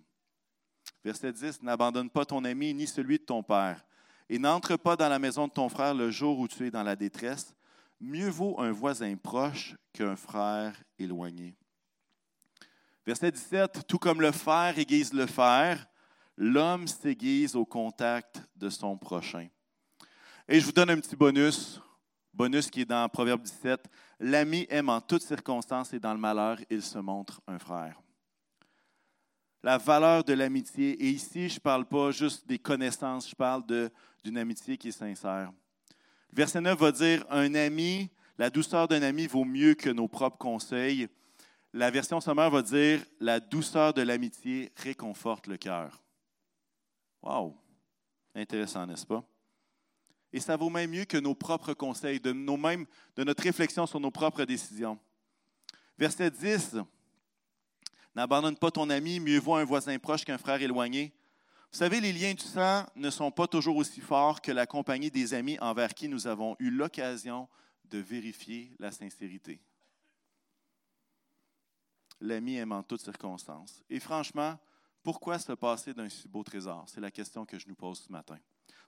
Verset 1.03 1.33
10, 1.33 1.63
n'abandonne 1.63 2.11
pas 2.11 2.25
ton 2.25 2.45
ami 2.45 2.75
ni 2.75 2.85
celui 2.85 3.17
de 3.17 3.23
ton 3.23 3.41
père, 3.41 3.83
et 4.29 4.37
n'entre 4.37 4.75
pas 4.75 4.95
dans 4.95 5.09
la 5.09 5.17
maison 5.17 5.47
de 5.47 5.53
ton 5.53 5.67
frère 5.67 5.95
le 5.95 6.11
jour 6.11 6.37
où 6.37 6.47
tu 6.47 6.67
es 6.67 6.71
dans 6.71 6.83
la 6.83 6.95
détresse. 6.95 7.55
Mieux 7.99 8.29
vaut 8.29 8.59
un 8.59 8.71
voisin 8.71 9.15
proche 9.15 9.75
qu'un 9.93 10.15
frère 10.15 10.75
éloigné. 10.99 11.55
Verset 13.05 13.31
17, 13.31 13.85
tout 13.85 13.97
comme 13.97 14.21
le 14.21 14.31
fer 14.31 14.77
aiguise 14.77 15.11
le 15.13 15.25
fer, 15.25 15.85
l'homme 16.37 16.87
s'aiguise 16.87 17.55
au 17.55 17.65
contact 17.65 18.41
de 18.55 18.69
son 18.69 18.97
prochain. 18.97 19.47
Et 20.47 20.59
je 20.59 20.65
vous 20.65 20.71
donne 20.71 20.89
un 20.89 20.99
petit 20.99 21.15
bonus, 21.15 21.81
bonus 22.33 22.69
qui 22.69 22.81
est 22.81 22.85
dans 22.85 23.07
Proverbe 23.09 23.41
17. 23.41 23.89
L'ami 24.19 24.65
aime 24.69 24.87
en 24.87 25.01
toutes 25.01 25.23
circonstances 25.23 25.93
et 25.93 25.99
dans 25.99 26.13
le 26.13 26.19
malheur, 26.19 26.57
il 26.69 26.81
se 26.81 26.97
montre 26.97 27.41
un 27.45 27.59
frère. 27.59 28.01
La 29.61 29.77
valeur 29.77 30.23
de 30.23 30.33
l'amitié, 30.33 30.91
et 30.91 31.09
ici, 31.09 31.49
je 31.49 31.55
ne 31.55 31.59
parle 31.59 31.85
pas 31.85 32.11
juste 32.11 32.47
des 32.47 32.59
connaissances, 32.59 33.29
je 33.29 33.35
parle 33.35 33.63
d'une 34.23 34.37
amitié 34.37 34.77
qui 34.77 34.89
est 34.89 34.91
sincère. 34.91 35.51
Verset 36.31 36.61
9 36.61 36.79
va 36.79 36.91
dire, 36.91 37.25
un 37.29 37.53
ami, 37.55 38.09
la 38.37 38.49
douceur 38.49 38.87
d'un 38.87 39.01
ami 39.01 39.27
vaut 39.27 39.45
mieux 39.45 39.73
que 39.73 39.89
nos 39.89 40.07
propres 40.07 40.37
conseils. 40.37 41.07
La 41.75 41.89
version 41.89 42.21
sommaire 42.21 42.51
va 42.51 42.61
dire 42.61 43.03
La 43.19 43.39
douceur 43.39 43.95
de 43.95 44.03
l'amitié 44.03 44.71
réconforte 44.77 45.47
le 45.47 45.57
cœur. 45.57 46.03
Wow! 47.23 47.57
Intéressant, 48.35 48.85
n'est-ce 48.85 49.07
pas? 49.07 49.23
Et 50.31 50.39
ça 50.39 50.55
vaut 50.55 50.69
même 50.69 50.91
mieux 50.91 51.05
que 51.05 51.17
nos 51.17 51.33
propres 51.33 51.73
conseils, 51.73 52.19
de, 52.19 52.31
nos 52.31 52.57
mêmes, 52.57 52.85
de 53.15 53.23
notre 53.23 53.43
réflexion 53.43 53.87
sur 53.87 53.99
nos 53.99 54.11
propres 54.11 54.45
décisions. 54.45 54.99
Verset 55.97 56.29
10. 56.29 56.77
N'abandonne 58.15 58.57
pas 58.57 58.71
ton 58.71 58.89
ami, 58.91 59.19
mieux 59.19 59.39
vaut 59.39 59.55
un 59.55 59.63
voisin 59.63 59.97
proche 59.97 60.25
qu'un 60.25 60.37
frère 60.37 60.61
éloigné. 60.61 61.11
Vous 61.71 61.77
savez, 61.79 61.99
les 61.99 62.13
liens 62.13 62.35
du 62.35 62.43
sang 62.43 62.85
ne 62.95 63.09
sont 63.09 63.31
pas 63.31 63.47
toujours 63.47 63.77
aussi 63.77 63.99
forts 63.99 64.41
que 64.41 64.51
la 64.51 64.67
compagnie 64.67 65.09
des 65.09 65.33
amis 65.33 65.57
envers 65.59 65.95
qui 65.95 66.07
nous 66.07 66.27
avons 66.27 66.55
eu 66.59 66.69
l'occasion 66.69 67.47
de 67.85 67.97
vérifier 67.97 68.75
la 68.79 68.91
sincérité 68.91 69.59
l'ami 72.23 72.55
aime 72.55 72.71
en 72.71 72.81
toutes 72.81 73.01
circonstances. 73.01 73.83
Et 73.89 73.99
franchement, 73.99 74.57
pourquoi 75.03 75.37
se 75.37 75.51
passer 75.51 75.93
d'un 75.93 76.09
si 76.09 76.27
beau 76.27 76.43
trésor? 76.43 76.85
C'est 76.87 77.01
la 77.01 77.11
question 77.11 77.45
que 77.45 77.59
je 77.59 77.67
nous 77.67 77.75
pose 77.75 77.99
ce 77.99 78.11
matin. 78.11 78.37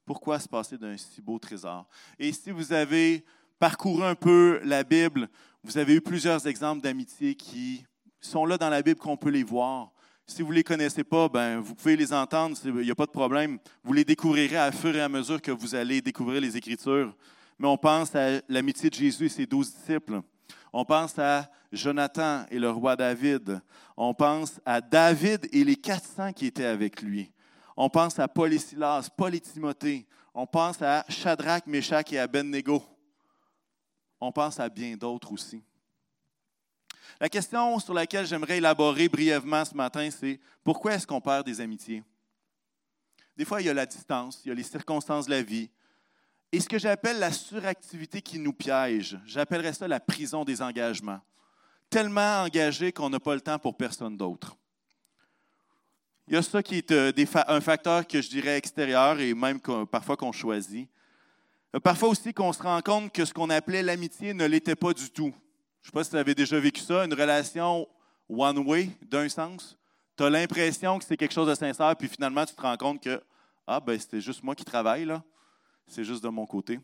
Pourquoi 0.05 0.39
se 0.39 0.47
passer 0.47 0.77
d'un 0.77 0.95
si 0.95 1.21
beau 1.21 1.37
trésor? 1.37 1.87
Et 2.17 2.31
si 2.31 2.51
vous 2.51 2.71
avez 2.71 3.25
parcouru 3.59 4.03
un 4.03 4.15
peu 4.15 4.61
la 4.63 4.83
Bible, 4.83 5.29
vous 5.63 5.77
avez 5.77 5.95
eu 5.95 6.01
plusieurs 6.01 6.47
exemples 6.47 6.81
d'amitié 6.81 7.35
qui 7.35 7.85
sont 8.21 8.45
là 8.45 8.57
dans 8.57 8.69
la 8.69 8.81
Bible 8.81 8.99
qu'on 8.99 9.17
peut 9.17 9.29
les 9.29 9.43
voir. 9.43 9.91
Si 10.25 10.41
vous 10.41 10.49
ne 10.49 10.55
les 10.55 10.63
connaissez 10.63 11.03
pas, 11.03 11.27
ben, 11.27 11.59
vous 11.59 11.75
pouvez 11.75 11.95
les 11.95 12.13
entendre, 12.13 12.57
il 12.63 12.73
n'y 12.73 12.91
a 12.91 12.95
pas 12.95 13.05
de 13.05 13.11
problème. 13.11 13.59
Vous 13.83 13.93
les 13.93 14.05
découvrirez 14.05 14.57
à 14.57 14.71
fur 14.71 14.95
et 14.95 15.01
à 15.01 15.09
mesure 15.09 15.41
que 15.41 15.51
vous 15.51 15.75
allez 15.75 16.01
découvrir 16.01 16.41
les 16.41 16.57
Écritures. 16.57 17.15
mais 17.59 17.67
on 17.67 17.77
pense 17.77 18.15
à 18.15 18.41
l'amitié 18.47 18.89
de 18.89 18.95
Jésus 18.95 19.25
et 19.25 19.29
ses 19.29 19.45
douze 19.45 19.73
disciples. 19.73 20.21
On 20.73 20.85
pense 20.85 21.17
à 21.19 21.49
Jonathan 21.71 22.45
et 22.49 22.59
le 22.59 22.69
roi 22.69 22.95
David. 22.95 23.61
On 23.97 24.13
pense 24.13 24.59
à 24.65 24.81
David 24.81 25.47
et 25.51 25.63
les 25.63 25.75
400 25.75 26.33
qui 26.33 26.47
étaient 26.47 26.65
avec 26.65 27.01
lui. 27.01 27.31
On 27.77 27.89
pense 27.89 28.19
à 28.19 28.27
Paul 28.27 28.53
et 28.53 28.57
Silas, 28.57 29.09
Paul 29.15 29.35
et 29.35 29.41
Timothée. 29.41 30.05
On 30.33 30.45
pense 30.45 30.81
à 30.81 31.05
Shadrach, 31.09 31.65
Meshach 31.65 32.11
et 32.11 32.19
Abednego. 32.19 32.83
On 34.19 34.31
pense 34.31 34.59
à 34.59 34.69
bien 34.69 34.95
d'autres 34.95 35.31
aussi. 35.31 35.63
La 37.19 37.29
question 37.29 37.79
sur 37.79 37.93
laquelle 37.93 38.25
j'aimerais 38.25 38.57
élaborer 38.57 39.07
brièvement 39.07 39.63
ce 39.63 39.73
matin, 39.73 40.09
c'est 40.11 40.39
pourquoi 40.63 40.93
est-ce 40.93 41.07
qu'on 41.07 41.21
perd 41.21 41.45
des 41.45 41.61
amitiés? 41.61 42.03
Des 43.37 43.45
fois, 43.45 43.61
il 43.61 43.67
y 43.67 43.69
a 43.69 43.73
la 43.73 43.85
distance, 43.85 44.41
il 44.43 44.49
y 44.49 44.51
a 44.51 44.55
les 44.55 44.63
circonstances 44.63 45.25
de 45.25 45.31
la 45.31 45.41
vie. 45.41 45.69
Et 46.51 46.59
ce 46.59 46.69
que 46.69 46.79
j'appelle 46.79 47.19
la 47.19 47.31
suractivité 47.31 48.21
qui 48.21 48.39
nous 48.39 48.53
piège, 48.53 49.19
j'appellerais 49.25 49.73
ça 49.73 49.87
la 49.87 49.99
prison 49.99 50.45
des 50.45 50.61
engagements. 50.61 51.19
Tellement 51.89 52.43
engagé 52.43 52.91
qu'on 52.91 53.09
n'a 53.09 53.19
pas 53.19 53.35
le 53.35 53.41
temps 53.41 53.59
pour 53.59 53.75
personne 53.75 54.17
d'autre. 54.17 54.55
Il 56.27 56.33
y 56.33 56.37
a 56.37 56.41
ça 56.41 56.63
qui 56.63 56.77
est 56.77 56.91
euh, 56.91 57.11
un 57.47 57.61
facteur 57.61 58.07
que 58.07 58.19
je 58.21 58.29
dirais 58.29 58.57
extérieur 58.57 59.19
et 59.19 59.33
même 59.35 59.59
parfois 59.91 60.17
qu'on 60.17 60.31
choisit. 60.31 60.89
Euh, 61.75 61.79
parfois 61.79 62.09
aussi 62.09 62.33
qu'on 62.33 62.51
se 62.51 62.63
rend 62.63 62.81
compte 62.81 63.11
que 63.11 63.25
ce 63.25 63.33
qu'on 63.33 63.49
appelait 63.49 63.83
l'amitié 63.83 64.33
ne 64.33 64.45
l'était 64.45 64.75
pas 64.75 64.93
du 64.93 65.09
tout. 65.11 65.33
Je 65.83 65.89
ne 65.89 65.91
sais 65.91 65.91
pas 65.91 66.03
si 66.03 66.11
vous 66.11 66.15
avez 66.15 66.33
déjà 66.33 66.59
vécu 66.59 66.81
ça, 66.81 67.05
une 67.05 67.13
relation 67.13 67.87
one-way, 68.27 68.89
d'un 69.03 69.29
sens. 69.29 69.77
Tu 70.17 70.23
as 70.23 70.29
l'impression 70.31 70.97
que 70.97 71.05
c'est 71.05 71.17
quelque 71.17 71.33
chose 71.33 71.47
de 71.47 71.53
sincère, 71.53 71.95
puis 71.95 72.07
finalement, 72.07 72.43
tu 72.45 72.55
te 72.55 72.61
rends 72.61 72.77
compte 72.77 73.03
que, 73.03 73.21
ah, 73.67 73.79
ben, 73.79 73.99
c'était 73.99 74.21
juste 74.21 74.41
moi 74.41 74.55
qui 74.55 74.65
travaille, 74.65 75.05
là. 75.05 75.21
C'est 75.87 76.03
juste 76.03 76.23
de 76.23 76.29
mon 76.29 76.45
côté. 76.45 76.79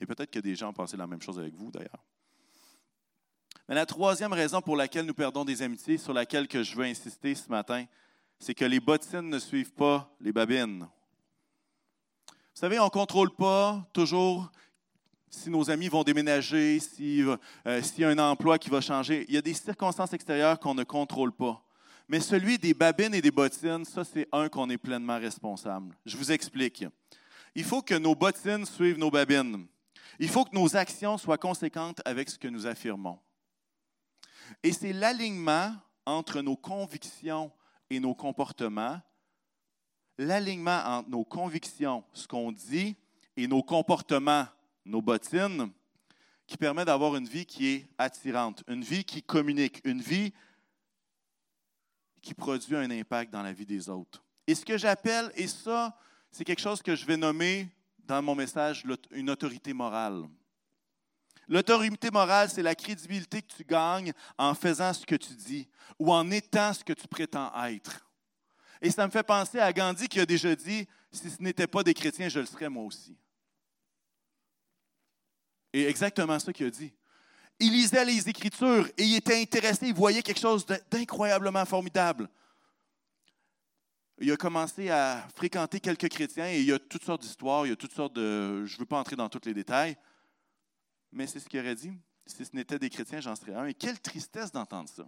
Et 0.00 0.06
peut-être 0.06 0.30
que 0.30 0.40
des 0.40 0.54
gens 0.54 0.70
ont 0.70 0.74
pensé 0.74 0.96
la 0.96 1.06
même 1.06 1.22
chose 1.22 1.38
avec 1.38 1.54
vous, 1.54 1.70
d'ailleurs. 1.70 2.04
Mais 3.68 3.74
la 3.74 3.86
troisième 3.86 4.32
raison 4.32 4.60
pour 4.60 4.76
laquelle 4.76 5.06
nous 5.06 5.14
perdons 5.14 5.44
des 5.44 5.62
amitiés, 5.62 5.96
sur 5.96 6.12
laquelle 6.12 6.48
que 6.48 6.62
je 6.62 6.76
veux 6.76 6.84
insister 6.84 7.34
ce 7.34 7.48
matin, 7.48 7.86
c'est 8.38 8.54
que 8.54 8.64
les 8.64 8.80
bottines 8.80 9.28
ne 9.28 9.38
suivent 9.38 9.72
pas 9.72 10.14
les 10.20 10.32
babines. 10.32 10.86
Vous 12.28 12.60
savez, 12.60 12.78
on 12.78 12.84
ne 12.84 12.90
contrôle 12.90 13.34
pas 13.34 13.88
toujours 13.92 14.50
si 15.28 15.50
nos 15.50 15.70
amis 15.70 15.88
vont 15.88 16.04
déménager, 16.04 16.78
euh, 16.78 17.82
s'il 17.82 18.00
y 18.00 18.04
a 18.04 18.08
un 18.08 18.18
emploi 18.18 18.58
qui 18.58 18.70
va 18.70 18.80
changer. 18.80 19.24
Il 19.28 19.34
y 19.34 19.38
a 19.38 19.42
des 19.42 19.54
circonstances 19.54 20.12
extérieures 20.12 20.60
qu'on 20.60 20.74
ne 20.74 20.84
contrôle 20.84 21.32
pas. 21.32 21.60
Mais 22.06 22.20
celui 22.20 22.58
des 22.58 22.74
babines 22.74 23.14
et 23.14 23.22
des 23.22 23.30
bottines, 23.30 23.84
ça, 23.84 24.04
c'est 24.04 24.28
un 24.30 24.48
qu'on 24.48 24.68
est 24.70 24.78
pleinement 24.78 25.18
responsable. 25.18 25.96
Je 26.04 26.16
vous 26.16 26.30
explique. 26.30 26.84
Il 27.54 27.64
faut 27.64 27.82
que 27.82 27.94
nos 27.94 28.14
bottines 28.14 28.66
suivent 28.66 28.98
nos 28.98 29.10
babines. 29.10 29.66
Il 30.18 30.28
faut 30.28 30.44
que 30.44 30.54
nos 30.54 30.76
actions 30.76 31.18
soient 31.18 31.38
conséquentes 31.38 32.00
avec 32.04 32.28
ce 32.30 32.38
que 32.38 32.48
nous 32.48 32.66
affirmons. 32.66 33.18
Et 34.62 34.72
c'est 34.72 34.92
l'alignement 34.92 35.74
entre 36.06 36.40
nos 36.40 36.56
convictions 36.56 37.50
et 37.90 38.00
nos 38.00 38.14
comportements, 38.14 39.00
l'alignement 40.18 40.82
entre 40.84 41.08
nos 41.08 41.24
convictions, 41.24 42.04
ce 42.12 42.26
qu'on 42.26 42.52
dit, 42.52 42.96
et 43.36 43.46
nos 43.46 43.62
comportements, 43.62 44.46
nos 44.84 45.02
bottines, 45.02 45.72
qui 46.46 46.56
permet 46.56 46.84
d'avoir 46.84 47.16
une 47.16 47.26
vie 47.26 47.46
qui 47.46 47.66
est 47.68 47.88
attirante, 47.98 48.62
une 48.68 48.84
vie 48.84 49.04
qui 49.04 49.22
communique, 49.22 49.80
une 49.84 50.00
vie 50.00 50.32
qui 52.20 52.34
produit 52.34 52.76
un 52.76 52.90
impact 52.90 53.32
dans 53.32 53.42
la 53.42 53.52
vie 53.52 53.66
des 53.66 53.88
autres. 53.88 54.22
Et 54.46 54.54
ce 54.54 54.64
que 54.64 54.76
j'appelle, 54.76 55.32
et 55.36 55.46
ça, 55.46 55.96
c'est 56.34 56.44
quelque 56.44 56.60
chose 56.60 56.82
que 56.82 56.96
je 56.96 57.06
vais 57.06 57.16
nommer 57.16 57.68
dans 57.98 58.20
mon 58.20 58.34
message 58.34 58.84
une 59.12 59.30
autorité 59.30 59.72
morale. 59.72 60.24
L'autorité 61.46 62.10
morale, 62.10 62.50
c'est 62.50 62.62
la 62.62 62.74
crédibilité 62.74 63.40
que 63.40 63.54
tu 63.54 63.62
gagnes 63.62 64.12
en 64.36 64.52
faisant 64.52 64.92
ce 64.92 65.06
que 65.06 65.14
tu 65.14 65.32
dis 65.34 65.68
ou 65.96 66.12
en 66.12 66.28
étant 66.32 66.72
ce 66.72 66.82
que 66.82 66.92
tu 66.92 67.06
prétends 67.06 67.52
être. 67.66 68.04
Et 68.82 68.90
ça 68.90 69.06
me 69.06 69.12
fait 69.12 69.22
penser 69.22 69.60
à 69.60 69.72
Gandhi 69.72 70.08
qui 70.08 70.18
a 70.18 70.26
déjà 70.26 70.56
dit, 70.56 70.88
si 71.12 71.30
ce 71.30 71.40
n'était 71.40 71.68
pas 71.68 71.84
des 71.84 71.94
chrétiens, 71.94 72.28
je 72.28 72.40
le 72.40 72.46
serais 72.46 72.68
moi 72.68 72.82
aussi. 72.82 73.16
Et 75.72 75.86
exactement 75.86 76.40
ça 76.40 76.52
qu'il 76.52 76.66
a 76.66 76.70
dit. 76.70 76.92
Il 77.60 77.70
lisait 77.70 78.04
les 78.04 78.28
Écritures 78.28 78.88
et 78.98 79.04
il 79.04 79.14
était 79.14 79.40
intéressé, 79.40 79.86
il 79.86 79.94
voyait 79.94 80.22
quelque 80.22 80.40
chose 80.40 80.66
d'incroyablement 80.90 81.64
formidable. 81.64 82.28
Il 84.18 84.30
a 84.30 84.36
commencé 84.36 84.90
à 84.90 85.26
fréquenter 85.34 85.80
quelques 85.80 86.08
chrétiens 86.08 86.48
et 86.48 86.60
il 86.60 86.66
y 86.66 86.72
a 86.72 86.78
toutes 86.78 87.04
sortes 87.04 87.22
d'histoires, 87.22 87.66
il 87.66 87.70
y 87.70 87.72
a 87.72 87.76
toutes 87.76 87.92
sortes 87.92 88.12
de... 88.12 88.64
Je 88.64 88.74
ne 88.74 88.78
veux 88.80 88.86
pas 88.86 88.98
entrer 88.98 89.16
dans 89.16 89.28
tous 89.28 89.44
les 89.44 89.54
détails, 89.54 89.96
mais 91.10 91.26
c'est 91.26 91.40
ce 91.40 91.48
qu'il 91.48 91.58
aurait 91.60 91.74
dit. 91.74 91.92
Si 92.26 92.44
ce 92.44 92.54
n'était 92.54 92.78
des 92.78 92.90
chrétiens, 92.90 93.20
j'en 93.20 93.34
serais 93.34 93.54
un. 93.54 93.66
Et 93.66 93.74
quelle 93.74 94.00
tristesse 94.00 94.52
d'entendre 94.52 94.88
ça. 94.88 95.06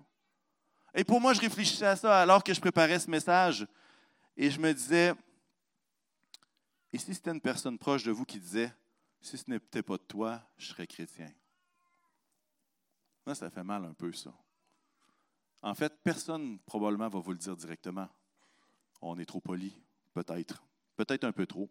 Et 0.94 1.04
pour 1.04 1.20
moi, 1.20 1.34
je 1.34 1.40
réfléchissais 1.40 1.86
à 1.86 1.96
ça 1.96 2.20
alors 2.20 2.42
que 2.42 2.52
je 2.52 2.60
préparais 2.60 2.98
ce 2.98 3.10
message. 3.10 3.66
Et 4.36 4.50
je 4.50 4.60
me 4.60 4.72
disais, 4.74 5.14
et 6.92 6.98
si 6.98 7.14
c'était 7.14 7.30
une 7.30 7.40
personne 7.40 7.78
proche 7.78 8.02
de 8.04 8.10
vous 8.10 8.24
qui 8.24 8.40
disait, 8.40 8.72
si 9.20 9.38
ce 9.38 9.44
n'était 9.48 9.82
pas 9.82 9.96
de 9.96 10.02
toi, 10.02 10.42
je 10.56 10.66
serais 10.66 10.86
chrétien. 10.86 11.30
Moi, 13.24 13.34
ça 13.34 13.50
fait 13.50 13.64
mal 13.64 13.84
un 13.84 13.94
peu, 13.94 14.12
ça. 14.12 14.32
En 15.62 15.74
fait, 15.74 15.92
personne 16.02 16.58
probablement 16.60 17.08
va 17.08 17.18
vous 17.18 17.32
le 17.32 17.38
dire 17.38 17.56
directement. 17.56 18.08
On 19.00 19.18
est 19.18 19.26
trop 19.26 19.40
poli, 19.40 19.74
peut-être. 20.14 20.64
Peut-être 20.96 21.24
un 21.24 21.32
peu 21.32 21.46
trop. 21.46 21.68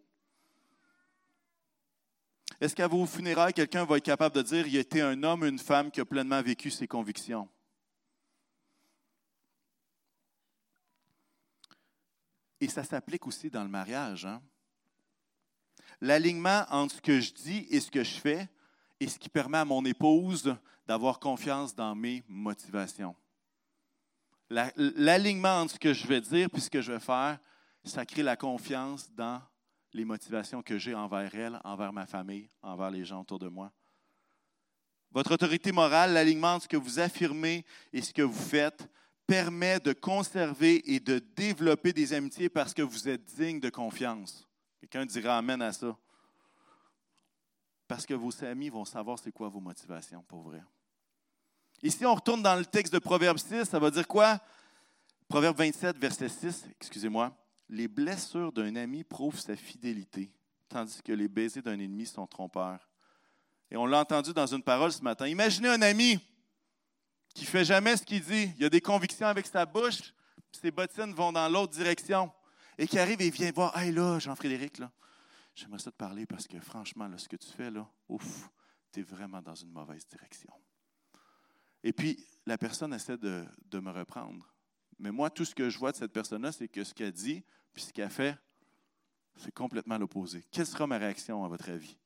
Est-ce 2.60 2.74
qu'à 2.74 2.88
vos 2.88 3.04
funérailles, 3.04 3.52
quelqu'un 3.52 3.84
va 3.84 3.98
être 3.98 4.04
capable 4.04 4.34
de 4.34 4.42
dire 4.42 4.66
il 4.66 4.76
était 4.76 5.02
un 5.02 5.22
homme, 5.22 5.44
une 5.44 5.58
femme 5.58 5.90
qui 5.90 6.00
a 6.00 6.04
pleinement 6.04 6.40
vécu 6.40 6.70
ses 6.70 6.86
convictions? 6.86 7.48
Et 12.60 12.68
ça 12.68 12.84
s'applique 12.84 13.26
aussi 13.26 13.50
dans 13.50 13.62
le 13.62 13.68
mariage. 13.68 14.24
Hein? 14.24 14.40
L'alignement 16.00 16.64
entre 16.70 16.94
ce 16.96 17.00
que 17.02 17.20
je 17.20 17.32
dis 17.32 17.66
et 17.70 17.80
ce 17.80 17.90
que 17.90 18.02
je 18.02 18.14
fais 18.14 18.48
est 19.00 19.08
ce 19.08 19.18
qui 19.18 19.28
permet 19.28 19.58
à 19.58 19.64
mon 19.64 19.84
épouse 19.84 20.56
d'avoir 20.86 21.18
confiance 21.18 21.74
dans 21.74 21.94
mes 21.94 22.22
motivations. 22.28 23.14
L'alignement 24.48 25.60
entre 25.60 25.74
ce 25.74 25.78
que 25.78 25.92
je 25.92 26.06
vais 26.06 26.20
dire 26.20 26.48
et 26.54 26.60
ce 26.60 26.70
que 26.70 26.80
je 26.80 26.92
vais 26.92 27.00
faire, 27.00 27.38
ça 27.84 28.04
crée 28.06 28.22
la 28.22 28.36
confiance 28.36 29.10
dans 29.12 29.40
les 29.92 30.04
motivations 30.04 30.62
que 30.62 30.78
j'ai 30.78 30.94
envers 30.94 31.34
elle, 31.34 31.60
envers 31.64 31.92
ma 31.92 32.06
famille, 32.06 32.48
envers 32.62 32.90
les 32.90 33.04
gens 33.04 33.22
autour 33.22 33.38
de 33.38 33.48
moi. 33.48 33.72
Votre 35.10 35.32
autorité 35.34 35.72
morale, 35.72 36.12
l'alignement 36.12 36.54
entre 36.54 36.64
ce 36.64 36.68
que 36.68 36.76
vous 36.76 36.98
affirmez 36.98 37.64
et 37.92 38.02
ce 38.02 38.12
que 38.12 38.22
vous 38.22 38.32
faites, 38.32 38.88
permet 39.26 39.80
de 39.80 39.92
conserver 39.92 40.94
et 40.94 41.00
de 41.00 41.18
développer 41.18 41.92
des 41.92 42.12
amitiés 42.12 42.48
parce 42.48 42.74
que 42.74 42.82
vous 42.82 43.08
êtes 43.08 43.24
digne 43.24 43.58
de 43.58 43.70
confiance. 43.70 44.46
Quelqu'un 44.80 45.06
dira 45.06 45.38
Amen 45.38 45.62
à 45.62 45.72
ça. 45.72 45.96
Parce 47.88 48.04
que 48.04 48.14
vos 48.14 48.44
amis 48.44 48.68
vont 48.68 48.84
savoir 48.84 49.18
c'est 49.18 49.32
quoi 49.32 49.48
vos 49.48 49.60
motivations 49.60 50.22
pour 50.22 50.42
vrai. 50.42 50.62
Ici, 51.82 52.06
on 52.06 52.14
retourne 52.14 52.42
dans 52.42 52.56
le 52.56 52.64
texte 52.64 52.92
de 52.92 52.98
Proverbe 52.98 53.38
6, 53.38 53.64
ça 53.64 53.78
va 53.78 53.90
dire 53.90 54.08
quoi? 54.08 54.40
Proverbe 55.28 55.58
27, 55.58 55.98
verset 55.98 56.28
6, 56.28 56.64
excusez-moi. 56.80 57.36
Les 57.68 57.88
blessures 57.88 58.52
d'un 58.52 58.76
ami 58.76 59.04
prouvent 59.04 59.38
sa 59.38 59.56
fidélité, 59.56 60.32
tandis 60.68 61.02
que 61.02 61.12
les 61.12 61.28
baisers 61.28 61.62
d'un 61.62 61.78
ennemi 61.78 62.06
sont 62.06 62.26
trompeurs. 62.26 62.88
Et 63.70 63.76
on 63.76 63.86
l'a 63.86 64.00
entendu 64.00 64.32
dans 64.32 64.46
une 64.46 64.62
parole 64.62 64.92
ce 64.92 65.02
matin. 65.02 65.26
Imaginez 65.26 65.68
un 65.68 65.82
ami 65.82 66.18
qui 67.34 67.44
ne 67.44 67.48
fait 67.48 67.64
jamais 67.64 67.96
ce 67.96 68.04
qu'il 68.04 68.22
dit. 68.22 68.52
Il 68.58 68.64
a 68.64 68.70
des 68.70 68.80
convictions 68.80 69.26
avec 69.26 69.46
sa 69.46 69.66
bouche, 69.66 70.14
ses 70.52 70.70
bottines 70.70 71.12
vont 71.12 71.32
dans 71.32 71.48
l'autre 71.48 71.72
direction. 71.72 72.32
Et 72.78 72.86
qui 72.86 72.98
arrive 72.98 73.20
et 73.22 73.30
vient 73.30 73.50
voir 73.52 73.76
Hey 73.76 73.90
là, 73.90 74.18
Jean-Frédéric, 74.18 74.78
là, 74.78 74.90
j'aimerais 75.54 75.78
ça 75.78 75.90
te 75.90 75.96
parler 75.96 76.26
parce 76.26 76.46
que 76.46 76.60
franchement, 76.60 77.08
là, 77.08 77.16
ce 77.18 77.28
que 77.28 77.36
tu 77.36 77.48
fais, 77.48 77.70
là, 77.70 77.88
ouf, 78.08 78.50
tu 78.92 79.00
es 79.00 79.02
vraiment 79.02 79.40
dans 79.40 79.54
une 79.54 79.70
mauvaise 79.70 80.06
direction. 80.06 80.52
Et 81.86 81.92
puis, 81.92 82.18
la 82.46 82.58
personne 82.58 82.92
essaie 82.92 83.16
de, 83.16 83.44
de 83.70 83.78
me 83.78 83.92
reprendre. 83.92 84.52
Mais 84.98 85.12
moi, 85.12 85.30
tout 85.30 85.44
ce 85.44 85.54
que 85.54 85.70
je 85.70 85.78
vois 85.78 85.92
de 85.92 85.96
cette 85.96 86.12
personne-là, 86.12 86.50
c'est 86.50 86.66
que 86.66 86.82
ce 86.82 86.92
qu'elle 86.92 87.12
dit, 87.12 87.44
puis 87.72 87.84
ce 87.84 87.92
qu'elle 87.92 88.10
fait, 88.10 88.36
c'est 89.36 89.54
complètement 89.54 89.96
l'opposé. 89.96 90.44
Quelle 90.50 90.66
sera 90.66 90.88
ma 90.88 90.98
réaction 90.98 91.44
à 91.44 91.48
votre 91.48 91.68
avis? 91.68 91.96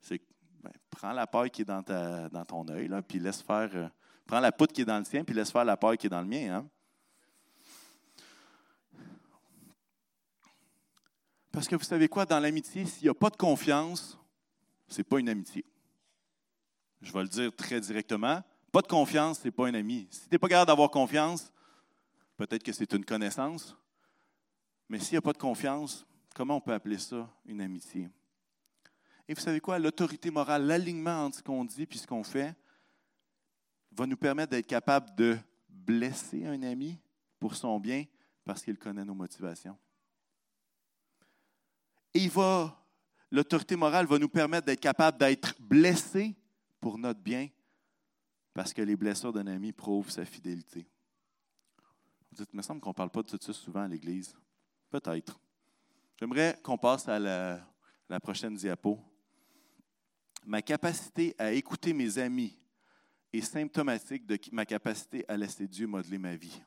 C'est 0.00 0.22
ben, 0.62 0.72
prends 0.88 1.12
la 1.12 1.26
paille 1.26 1.50
qui 1.50 1.60
est 1.60 1.66
dans, 1.66 1.82
ta, 1.82 2.30
dans 2.30 2.46
ton 2.46 2.66
œil, 2.70 2.88
là, 2.88 3.02
puis 3.02 3.18
laisse 3.18 3.42
faire. 3.42 3.68
Euh, 3.74 3.88
prends 4.24 4.40
la 4.40 4.50
poutre 4.50 4.72
qui 4.72 4.80
est 4.80 4.86
dans 4.86 4.98
le 4.98 5.04
tien, 5.04 5.24
puis 5.24 5.34
laisse 5.34 5.52
faire 5.52 5.66
la 5.66 5.76
paille 5.76 5.98
qui 5.98 6.06
est 6.06 6.10
dans 6.10 6.22
le 6.22 6.26
mien. 6.26 6.56
Hein? 6.56 6.70
Parce 11.50 11.68
que 11.68 11.76
vous 11.76 11.84
savez 11.84 12.08
quoi, 12.08 12.24
dans 12.24 12.40
l'amitié, 12.40 12.86
s'il 12.86 13.02
n'y 13.02 13.10
a 13.10 13.14
pas 13.14 13.28
de 13.28 13.36
confiance, 13.36 14.18
ce 14.92 14.98
n'est 14.98 15.04
pas 15.04 15.18
une 15.18 15.28
amitié. 15.28 15.64
Je 17.00 17.12
vais 17.12 17.22
le 17.22 17.28
dire 17.28 17.54
très 17.54 17.80
directement. 17.80 18.42
Pas 18.70 18.82
de 18.82 18.86
confiance, 18.86 19.40
ce 19.40 19.44
n'est 19.44 19.50
pas 19.50 19.66
un 19.66 19.74
ami. 19.74 20.06
Si 20.10 20.22
tu 20.22 20.28
n'es 20.32 20.38
pas 20.38 20.48
capable 20.48 20.68
d'avoir 20.68 20.90
confiance, 20.90 21.52
peut-être 22.36 22.62
que 22.62 22.72
c'est 22.72 22.92
une 22.92 23.04
connaissance. 23.04 23.76
Mais 24.88 24.98
s'il 24.98 25.14
n'y 25.14 25.18
a 25.18 25.22
pas 25.22 25.32
de 25.32 25.38
confiance, 25.38 26.06
Comment 26.34 26.56
on 26.56 26.60
peut 26.60 26.72
appeler 26.72 26.98
ça 26.98 27.28
une 27.44 27.60
amitié? 27.60 28.08
Et 29.28 29.34
vous 29.34 29.40
savez 29.40 29.60
quoi? 29.60 29.78
L'autorité 29.78 30.30
morale, 30.30 30.66
l'alignement 30.66 31.26
entre 31.26 31.38
ce 31.38 31.42
qu'on 31.42 31.64
dit 31.64 31.86
et 31.90 31.96
ce 31.96 32.06
qu'on 32.06 32.24
fait, 32.24 32.54
va 33.92 34.06
nous 34.06 34.16
permettre 34.16 34.50
d'être 34.50 34.66
capable 34.66 35.14
de 35.14 35.38
blesser 35.68 36.46
un 36.46 36.62
ami 36.62 36.98
pour 37.38 37.54
son 37.54 37.78
bien 37.78 38.04
parce 38.44 38.62
qu'il 38.62 38.78
connaît 38.78 39.04
nos 39.04 39.14
motivations. 39.14 39.76
Et 42.14 42.28
va, 42.28 42.81
l'autorité 43.32 43.74
morale 43.74 44.06
va 44.06 44.18
nous 44.18 44.28
permettre 44.28 44.66
d'être 44.66 44.80
capable 44.80 45.18
d'être 45.18 45.56
blessé 45.58 46.36
pour 46.78 46.98
notre 46.98 47.20
bien 47.20 47.48
parce 48.52 48.74
que 48.74 48.82
les 48.82 48.94
blessures 48.94 49.32
d'un 49.32 49.46
ami 49.46 49.72
prouvent 49.72 50.10
sa 50.10 50.24
fidélité. 50.24 50.86
Vous 52.30 52.36
dites, 52.36 52.50
il 52.52 52.56
me 52.56 52.62
semble 52.62 52.80
qu'on 52.80 52.90
ne 52.90 52.94
parle 52.94 53.10
pas 53.10 53.22
de 53.22 53.28
tout 53.28 53.38
ça 53.40 53.52
souvent 53.52 53.80
à 53.80 53.88
l'Église. 53.88 54.34
Peut-être. 54.90 55.40
J'aimerais 56.20 56.58
qu'on 56.62 56.76
passe 56.76 57.08
à 57.08 57.18
la, 57.18 57.66
la 58.08 58.20
prochaine 58.20 58.54
diapo. 58.54 59.00
Ma 60.44 60.60
capacité 60.60 61.34
à 61.38 61.52
écouter 61.52 61.94
mes 61.94 62.18
amis 62.18 62.58
est 63.32 63.40
symptomatique 63.40 64.26
de 64.26 64.38
ma 64.52 64.66
capacité 64.66 65.24
à 65.26 65.36
laisser 65.38 65.66
Dieu 65.66 65.86
modeler 65.86 66.18
ma 66.18 66.36
vie. 66.36 66.60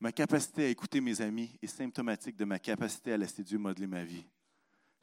Ma 0.00 0.10
capacité 0.10 0.64
à 0.64 0.68
écouter 0.68 1.00
mes 1.00 1.20
amis 1.20 1.56
est 1.62 1.68
symptomatique 1.68 2.36
de 2.36 2.44
ma 2.44 2.58
capacité 2.58 3.12
à 3.12 3.16
laisser 3.16 3.44
Dieu 3.44 3.58
modeler 3.58 3.86
ma 3.86 4.02
vie. 4.02 4.24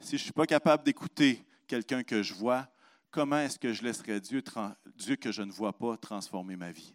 Si 0.00 0.10
je 0.10 0.22
ne 0.22 0.24
suis 0.24 0.32
pas 0.32 0.46
capable 0.46 0.84
d'écouter 0.84 1.44
quelqu'un 1.66 2.02
que 2.02 2.22
je 2.22 2.34
vois, 2.34 2.68
comment 3.10 3.38
est-ce 3.38 3.58
que 3.58 3.72
je 3.72 3.82
laisserai 3.82 4.20
Dieu, 4.20 4.40
que 4.40 5.32
je 5.32 5.42
ne 5.42 5.50
vois 5.50 5.76
pas 5.76 5.96
transformer 5.96 6.56
ma 6.56 6.70
vie? 6.70 6.94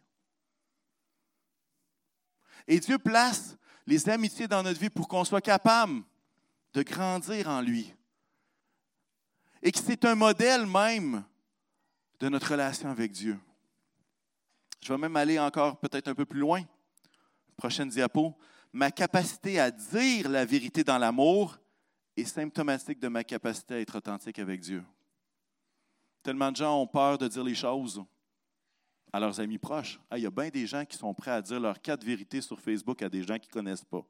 Et 2.68 2.80
Dieu 2.80 3.00
place 3.00 3.58
les 3.88 4.08
amitiés 4.08 4.48
dans 4.48 4.64
notre 4.64 4.80
vie 4.80 4.90
pour 4.90 5.08
qu'on 5.08 5.26
soit 5.26 5.42
capable 5.42 6.04
de 6.74 6.84
grandir 6.84 7.50
en 7.50 7.62
lui. 7.62 7.94
Et 9.64 9.72
que 9.72 9.80
c'est 9.80 10.06
un 10.06 10.16
modèle 10.16 10.66
même 10.66 11.24
de 12.20 12.30
notre 12.30 12.52
relation 12.52 12.90
avec 12.90 13.12
Dieu. 13.12 13.38
Je 14.82 14.92
vais 14.94 14.98
même 14.98 15.16
aller 15.16 15.38
encore 15.40 15.80
peut-être 15.80 16.08
un 16.08 16.16
peu 16.16 16.26
plus 16.26 16.40
loin. 16.40 16.64
Prochaine 17.58 17.90
diapo. 17.90 18.36
Ma 18.74 18.90
capacité 18.90 19.60
à 19.60 19.70
dire 19.70 20.30
la 20.30 20.46
vérité 20.46 20.84
dans 20.84 20.98
l'amour 20.98 21.58
est 22.18 22.26
symptomatique 22.26 23.00
de 23.00 23.08
ma 23.08 23.24
capacité 23.24 23.76
à 23.76 23.80
être 23.80 23.98
authentique 23.98 24.40
avec 24.40 24.62
Dieu. 24.62 24.84
Tellement 26.24 26.52
de 26.52 26.58
gens 26.58 26.80
ont 26.80 26.88
peur 26.88 27.18
de 27.18 27.28
dire 27.28 27.44
les 27.44 27.56
choses 27.56 28.04
à 29.14 29.20
leurs 29.20 29.40
amis 29.40 29.58
proches. 29.58 30.00
il 30.16 30.20
y 30.20 30.26
a 30.26 30.32
bien 30.32 30.50
des 30.50 30.66
gens 30.66 30.86
qui 30.86 30.98
sont 30.98 31.14
prêts 31.14 31.32
à 31.32 31.42
dire 31.42 31.60
leurs 31.60 31.82
quatre 31.82 32.04
vérités 32.04 32.42
sur 32.42 32.60
Facebook 32.60 33.02
à 33.02 33.10
des 33.10 33.24
gens 33.24 33.38
qui 33.38 33.48
ne 33.48 33.54
connaissent 33.54 33.84
pas. 33.84 34.06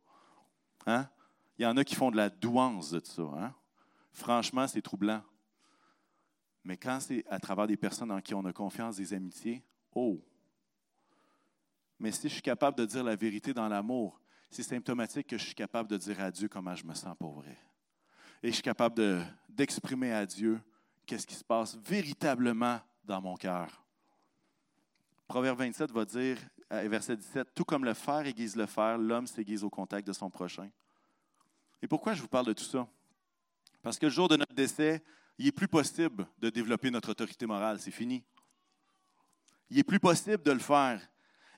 Hein? 0.85 1.09
Il 1.57 1.63
y 1.63 1.65
en 1.65 1.75
a 1.77 1.83
qui 1.83 1.95
font 1.95 2.11
de 2.11 2.17
la 2.17 2.29
douance 2.29 2.91
de 2.91 3.01
ça. 3.03 3.23
Hein? 3.23 3.53
Franchement, 4.13 4.67
c'est 4.67 4.81
troublant. 4.81 5.21
Mais 6.63 6.77
quand 6.77 6.99
c'est 6.99 7.25
à 7.27 7.39
travers 7.39 7.65
des 7.65 7.77
personnes 7.77 8.11
en 8.11 8.21
qui 8.21 8.33
on 8.33 8.45
a 8.45 8.53
confiance, 8.53 8.97
des 8.97 9.13
amitiés, 9.13 9.63
oh! 9.93 10.21
Mais 11.99 12.11
si 12.11 12.29
je 12.29 12.33
suis 12.33 12.41
capable 12.41 12.77
de 12.77 12.85
dire 12.85 13.03
la 13.03 13.15
vérité 13.15 13.53
dans 13.53 13.67
l'amour, 13.67 14.19
c'est 14.49 14.63
symptomatique 14.63 15.27
que 15.27 15.37
je 15.37 15.45
suis 15.45 15.55
capable 15.55 15.89
de 15.89 15.97
dire 15.97 16.19
à 16.19 16.29
Dieu 16.29 16.47
comment 16.47 16.75
je 16.75 16.85
me 16.85 16.93
sens 16.93 17.15
pour 17.17 17.33
vrai. 17.33 17.57
Et 18.43 18.47
je 18.47 18.53
suis 18.53 18.63
capable 18.63 19.25
d'exprimer 19.47 20.11
à 20.11 20.25
Dieu 20.25 20.59
qu'est-ce 21.05 21.27
qui 21.27 21.35
se 21.35 21.43
passe 21.43 21.77
véritablement 21.77 22.79
dans 23.03 23.21
mon 23.21 23.35
cœur. 23.35 23.83
Proverbe 25.27 25.59
27 25.59 25.91
va 25.91 26.05
dire, 26.05 26.37
verset 26.69 27.17
17, 27.17 27.49
Tout 27.53 27.65
comme 27.65 27.85
le 27.85 27.93
fer 27.93 28.25
aiguise 28.25 28.55
le 28.55 28.65
fer, 28.65 28.97
l'homme 28.97 29.27
s'aiguise 29.27 29.63
au 29.63 29.69
contact 29.69 30.07
de 30.07 30.13
son 30.13 30.29
prochain. 30.29 30.69
Et 31.81 31.87
pourquoi 31.87 32.13
je 32.13 32.21
vous 32.21 32.27
parle 32.27 32.47
de 32.47 32.53
tout 32.53 32.63
ça? 32.63 32.87
Parce 33.81 33.99
que 33.99 34.07
le 34.07 34.11
jour 34.11 34.27
de 34.27 34.37
notre 34.37 34.53
décès, 34.53 35.03
il 35.37 35.45
n'est 35.45 35.51
plus 35.51 35.67
possible 35.67 36.27
de 36.39 36.49
développer 36.49 36.89
notre 36.91 37.11
autorité 37.11 37.45
morale, 37.45 37.79
c'est 37.79 37.91
fini. 37.91 38.23
Il 39.69 39.77
n'est 39.77 39.83
plus 39.83 39.99
possible 39.99 40.43
de 40.43 40.51
le 40.51 40.59
faire. 40.59 41.01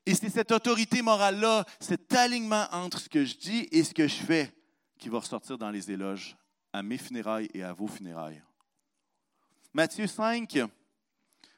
Et 0.06 0.16
c'est 0.16 0.30
cette 0.30 0.52
autorité 0.52 1.02
morale-là, 1.02 1.66
cet 1.80 2.14
alignement 2.14 2.68
entre 2.72 3.00
ce 3.00 3.10
que 3.10 3.24
je 3.24 3.38
dis 3.38 3.68
et 3.72 3.84
ce 3.84 3.94
que 3.94 4.08
je 4.08 4.16
fais, 4.16 4.54
qui 4.98 5.10
va 5.10 5.20
ressortir 5.20 5.58
dans 5.58 5.70
les 5.70 5.90
éloges 5.90 6.36
à 6.74 6.84
mes 6.84 6.98
funérailles 6.98 7.50
et 7.54 7.64
à 7.64 7.72
vos 7.72 7.88
funérailles. 7.88 8.42
Matthieu 9.74 10.08
5 10.08 10.60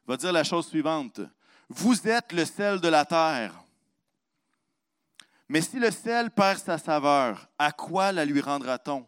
va 0.05 0.17
dire 0.17 0.33
la 0.33 0.43
chose 0.43 0.67
suivante. 0.67 1.21
Vous 1.69 2.07
êtes 2.07 2.31
le 2.33 2.45
sel 2.45 2.79
de 2.79 2.87
la 2.87 3.05
terre. 3.05 3.63
Mais 5.47 5.61
si 5.61 5.79
le 5.79 5.91
sel 5.91 6.31
perd 6.31 6.59
sa 6.59 6.77
saveur, 6.77 7.49
à 7.57 7.71
quoi 7.71 8.11
la 8.11 8.25
lui 8.25 8.41
rendra-t-on? 8.41 9.05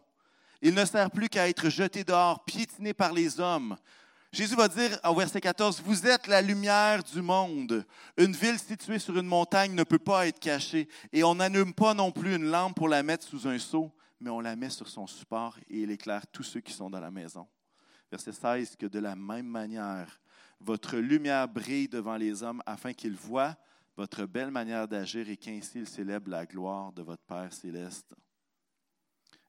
Il 0.62 0.74
ne 0.74 0.86
sert 0.86 1.12
plus 1.12 1.30
qu'à 1.30 1.50
être 1.50 1.70
jeté 1.70 2.04
dehors, 2.04 2.44
piétiné 2.46 2.94
par 2.94 3.14
les 3.14 3.40
hommes. 3.40 3.78
Jésus 4.32 4.56
va 4.56 4.68
dire 4.68 5.00
au 5.04 5.16
verset 5.16 5.42
14, 5.42 5.82
Vous 5.84 6.06
êtes 6.06 6.28
la 6.28 6.42
lumière 6.42 7.04
du 7.04 7.22
monde. 7.22 7.86
Une 8.18 8.34
ville 8.34 8.60
située 8.60 9.00
sur 9.00 9.18
une 9.18 9.26
montagne 9.26 9.74
ne 9.74 9.84
peut 9.84 10.00
pas 10.00 10.28
être 10.28 10.40
cachée, 10.40 10.88
et 11.14 11.24
on 11.24 11.36
n'allume 11.36 11.74
pas 11.74 11.94
non 11.94 12.12
plus 12.12 12.36
une 12.36 12.50
lampe 12.50 12.76
pour 12.76 12.90
la 12.90 13.04
mettre 13.04 13.26
sous 13.26 13.48
un 13.48 13.58
seau, 13.58 13.92
mais 14.20 14.30
on 14.30 14.40
la 14.40 14.56
met 14.56 14.70
sur 14.70 14.88
son 14.88 15.08
support 15.08 15.58
et 15.70 15.82
il 15.82 15.92
éclaire 15.92 16.26
tous 16.28 16.44
ceux 16.44 16.60
qui 16.60 16.74
sont 16.74 16.90
dans 16.90 17.00
la 17.00 17.12
maison. 17.12 17.48
Verset 18.12 18.32
16, 18.32 18.76
que 18.76 18.86
de 18.86 19.00
la 19.00 19.16
même 19.16 19.48
manière, 19.48 20.22
votre 20.60 20.98
lumière 20.98 21.48
brille 21.48 21.88
devant 21.88 22.16
les 22.16 22.42
hommes 22.42 22.64
afin 22.66 22.94
qu'ils 22.94 23.16
voient 23.16 23.56
votre 23.96 24.26
belle 24.26 24.52
manière 24.52 24.88
d'agir 24.88 25.28
et 25.30 25.38
qu'ainsi 25.38 25.80
ils 25.80 25.88
célèbrent 25.88 26.30
la 26.30 26.46
gloire 26.46 26.94
de 26.94 27.02
votre 27.02 27.24
Père 27.24 27.52
céleste. 27.52 28.14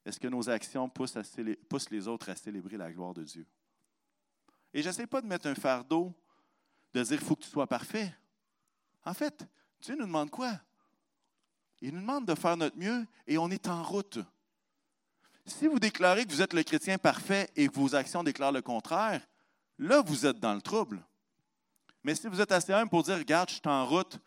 Est-ce 0.05 0.19
que 0.19 0.27
nos 0.27 0.49
actions 0.49 0.89
poussent, 0.89 1.89
les 1.91 2.07
autres 2.07 2.29
à 2.29 2.35
célébrer 2.35 2.77
la 2.77 2.91
gloire 2.91 3.13
de 3.13 3.23
Dieu? 3.23 3.45
Et 4.73 4.81
je 4.81 5.05
pas 5.05 5.21
de 5.21 5.27
mettre 5.27 5.47
un 5.47 5.55
fardeau, 5.55 6.13
de 6.93 7.03
dire 7.03 7.13
il 7.13 7.19
faut 7.19 7.35
que 7.35 7.43
tu 7.43 7.49
sois 7.49 7.67
parfait. 7.67 8.15
En 9.05 9.13
fait, 9.13 9.47
Dieu 9.79 9.95
nous 9.95 10.05
demande 10.05 10.29
quoi? 10.29 10.59
Il 11.81 11.93
nous 11.93 12.01
demande 12.01 12.25
de 12.25 12.35
faire 12.35 12.57
notre 12.57 12.77
mieux 12.77 13.05
et 13.25 13.37
on 13.37 13.49
est 13.49 13.67
en 13.67 13.83
route. 13.83 14.19
Si 15.49 15.67
vous 15.67 15.79
déclarez 15.79 16.25
que 16.25 16.31
vous 16.31 16.41
êtes 16.41 16.53
le 16.53 16.63
chrétien 16.63 16.97
parfait 16.97 17.49
et 17.55 17.67
que 17.67 17.73
vos 17.73 17.95
actions 17.95 18.23
déclarent 18.23 18.51
le 18.51 18.61
contraire, 18.61 19.27
là, 19.77 20.01
vous 20.01 20.25
êtes 20.25 20.39
dans 20.39 20.53
le 20.53 20.61
trouble. 20.61 21.03
Mais 22.03 22.15
si 22.15 22.27
vous 22.27 22.39
êtes 22.39 22.51
assez 22.51 22.71
humble 22.71 22.89
pour 22.89 23.03
dire, 23.03 23.17
regarde, 23.17 23.49
je 23.49 23.55
suis 23.55 23.61
en 23.65 23.85
route, 23.85 24.19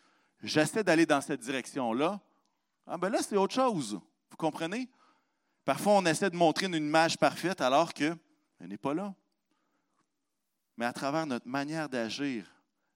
j'essaie 0.43 0.85
d'aller 0.85 1.07
dans 1.07 1.21
cette 1.21 1.41
direction-là, 1.41 2.21
ah 2.87 2.99
ben 2.99 3.09
là, 3.09 3.23
c'est 3.23 3.37
autre 3.37 3.55
chose. 3.55 4.01
Vous 4.31 4.37
comprenez? 4.37 4.91
Parfois, 5.65 5.95
on 5.95 6.07
essaie 6.07 6.29
de 6.29 6.37
montrer 6.37 6.67
une 6.67 6.75
image 6.75 7.17
parfaite 7.17 7.61
alors 7.61 7.95
qu'elle 7.95 8.19
n'est 8.61 8.77
pas 8.77 8.93
là. 8.93 9.15
Mais 10.77 10.85
à 10.85 10.93
travers 10.93 11.25
notre 11.27 11.47
manière 11.47 11.89
d'agir, 11.89 12.53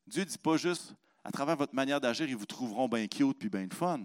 Dieu 0.07 0.25
ne 0.25 0.29
dit 0.29 0.39
pas 0.39 0.57
juste, 0.57 0.95
à 1.23 1.31
travers 1.31 1.57
votre 1.57 1.75
manière 1.75 2.01
d'agir, 2.01 2.29
ils 2.29 2.37
vous 2.37 2.47
trouveront 2.47 2.89
bien 2.89 3.07
cute 3.07 3.39
puis 3.39 3.49
bien 3.49 3.69
fun. 3.71 4.01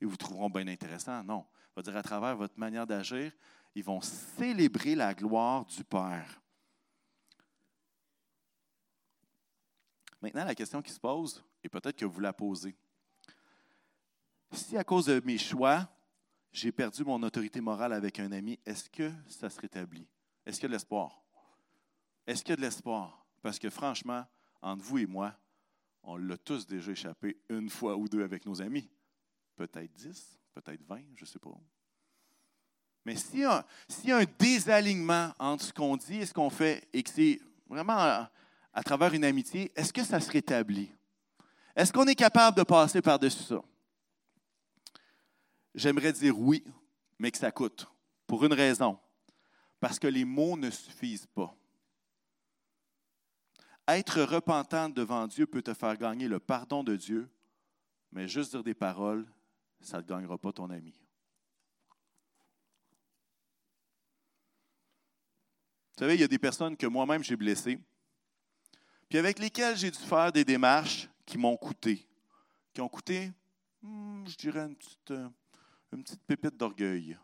Ils 0.00 0.06
vous 0.06 0.16
trouveront 0.16 0.50
bien 0.50 0.66
intéressant. 0.68 1.22
Non. 1.24 1.44
Va 1.76 1.82
dire, 1.82 1.96
à 1.96 2.02
travers 2.02 2.36
votre 2.36 2.58
manière 2.58 2.86
d'agir, 2.86 3.32
ils 3.74 3.84
vont 3.84 4.00
célébrer 4.00 4.94
la 4.94 5.14
gloire 5.14 5.64
du 5.64 5.84
Père. 5.84 6.40
Maintenant, 10.20 10.44
la 10.44 10.54
question 10.54 10.82
qui 10.82 10.92
se 10.92 11.00
pose, 11.00 11.42
et 11.62 11.68
peut-être 11.68 11.96
que 11.96 12.04
vous 12.04 12.20
la 12.20 12.32
posez, 12.32 12.76
si 14.52 14.76
à 14.76 14.84
cause 14.84 15.06
de 15.06 15.22
mes 15.24 15.38
choix, 15.38 15.88
j'ai 16.52 16.72
perdu 16.72 17.04
mon 17.04 17.22
autorité 17.22 17.60
morale 17.60 17.92
avec 17.92 18.18
un 18.18 18.32
ami, 18.32 18.58
est-ce 18.66 18.90
que 18.90 19.10
ça 19.28 19.48
se 19.48 19.60
rétablit? 19.60 20.06
Est-ce 20.44 20.56
qu'il 20.56 20.64
y 20.64 20.66
a 20.66 20.68
de 20.68 20.74
l'espoir? 20.74 21.22
Est-ce 22.26 22.42
qu'il 22.42 22.50
y 22.50 22.52
a 22.54 22.56
de 22.56 22.62
l'espoir? 22.62 23.24
Parce 23.40 23.58
que 23.58 23.70
franchement, 23.70 24.26
entre 24.60 24.82
vous 24.82 24.98
et 24.98 25.06
moi, 25.06 25.34
on 26.02 26.16
l'a 26.16 26.36
tous 26.36 26.66
déjà 26.66 26.92
échappé 26.92 27.38
une 27.48 27.70
fois 27.70 27.96
ou 27.96 28.08
deux 28.08 28.24
avec 28.24 28.44
nos 28.44 28.60
amis. 28.60 28.90
Peut-être 29.54 29.92
dix, 29.92 30.39
peut-être 30.54 30.82
vingt, 30.86 31.04
je 31.16 31.24
ne 31.24 31.26
sais 31.26 31.38
pas. 31.38 31.50
Mais 33.04 33.16
s'il 33.16 33.40
y, 33.40 33.44
a, 33.44 33.64
un 34.08 34.24
désalignement 34.38 35.32
entre 35.38 35.64
ce 35.64 35.72
qu'on 35.72 35.96
dit 35.96 36.18
et 36.18 36.26
ce 36.26 36.34
qu'on 36.34 36.50
fait, 36.50 36.86
et 36.92 37.02
que 37.02 37.10
c'est 37.10 37.40
vraiment 37.68 37.96
à, 37.96 38.30
à 38.72 38.82
travers 38.82 39.12
une 39.14 39.24
amitié, 39.24 39.72
est-ce 39.74 39.92
que 39.92 40.04
ça 40.04 40.20
se 40.20 40.30
rétablit? 40.30 40.92
Est-ce 41.74 41.92
qu'on 41.92 42.06
est 42.06 42.14
capable 42.14 42.56
de 42.56 42.62
passer 42.62 43.00
par-dessus 43.00 43.42
ça? 43.42 43.62
J'aimerais 45.74 46.12
dire 46.12 46.38
oui, 46.38 46.64
mais 47.18 47.30
que 47.30 47.38
ça 47.38 47.50
coûte. 47.50 47.86
Pour 48.26 48.44
une 48.44 48.52
raison. 48.52 48.98
Parce 49.78 49.98
que 49.98 50.08
les 50.08 50.24
mots 50.24 50.56
ne 50.56 50.70
suffisent 50.70 51.26
pas. 51.26 51.54
Être 53.88 54.22
repentant 54.22 54.88
devant 54.88 55.26
Dieu 55.26 55.46
peut 55.46 55.62
te 55.62 55.74
faire 55.74 55.96
gagner 55.96 56.28
le 56.28 56.38
pardon 56.38 56.84
de 56.84 56.94
Dieu, 56.96 57.28
mais 58.12 58.28
juste 58.28 58.52
dire 58.52 58.62
des 58.62 58.74
paroles, 58.74 59.26
ça 59.80 59.98
ne 59.98 60.02
gagnera 60.02 60.38
pas 60.38 60.52
ton 60.52 60.68
ami. 60.70 60.92
Vous 65.92 66.04
savez, 66.04 66.14
il 66.14 66.20
y 66.20 66.24
a 66.24 66.28
des 66.28 66.38
personnes 66.38 66.76
que 66.76 66.86
moi-même 66.86 67.22
j'ai 67.22 67.36
blessées, 67.36 67.78
puis 69.08 69.18
avec 69.18 69.38
lesquelles 69.38 69.76
j'ai 69.76 69.90
dû 69.90 69.98
faire 69.98 70.32
des 70.32 70.44
démarches 70.44 71.08
qui 71.26 71.36
m'ont 71.36 71.56
coûté. 71.56 72.06
Qui 72.72 72.80
ont 72.80 72.88
coûté, 72.88 73.32
hmm, 73.82 74.24
je 74.26 74.36
dirais, 74.36 74.60
une 74.60 74.76
petite, 74.76 75.10
euh, 75.10 75.28
une 75.92 76.02
petite 76.04 76.22
pépite 76.22 76.56
d'orgueil. 76.56 77.18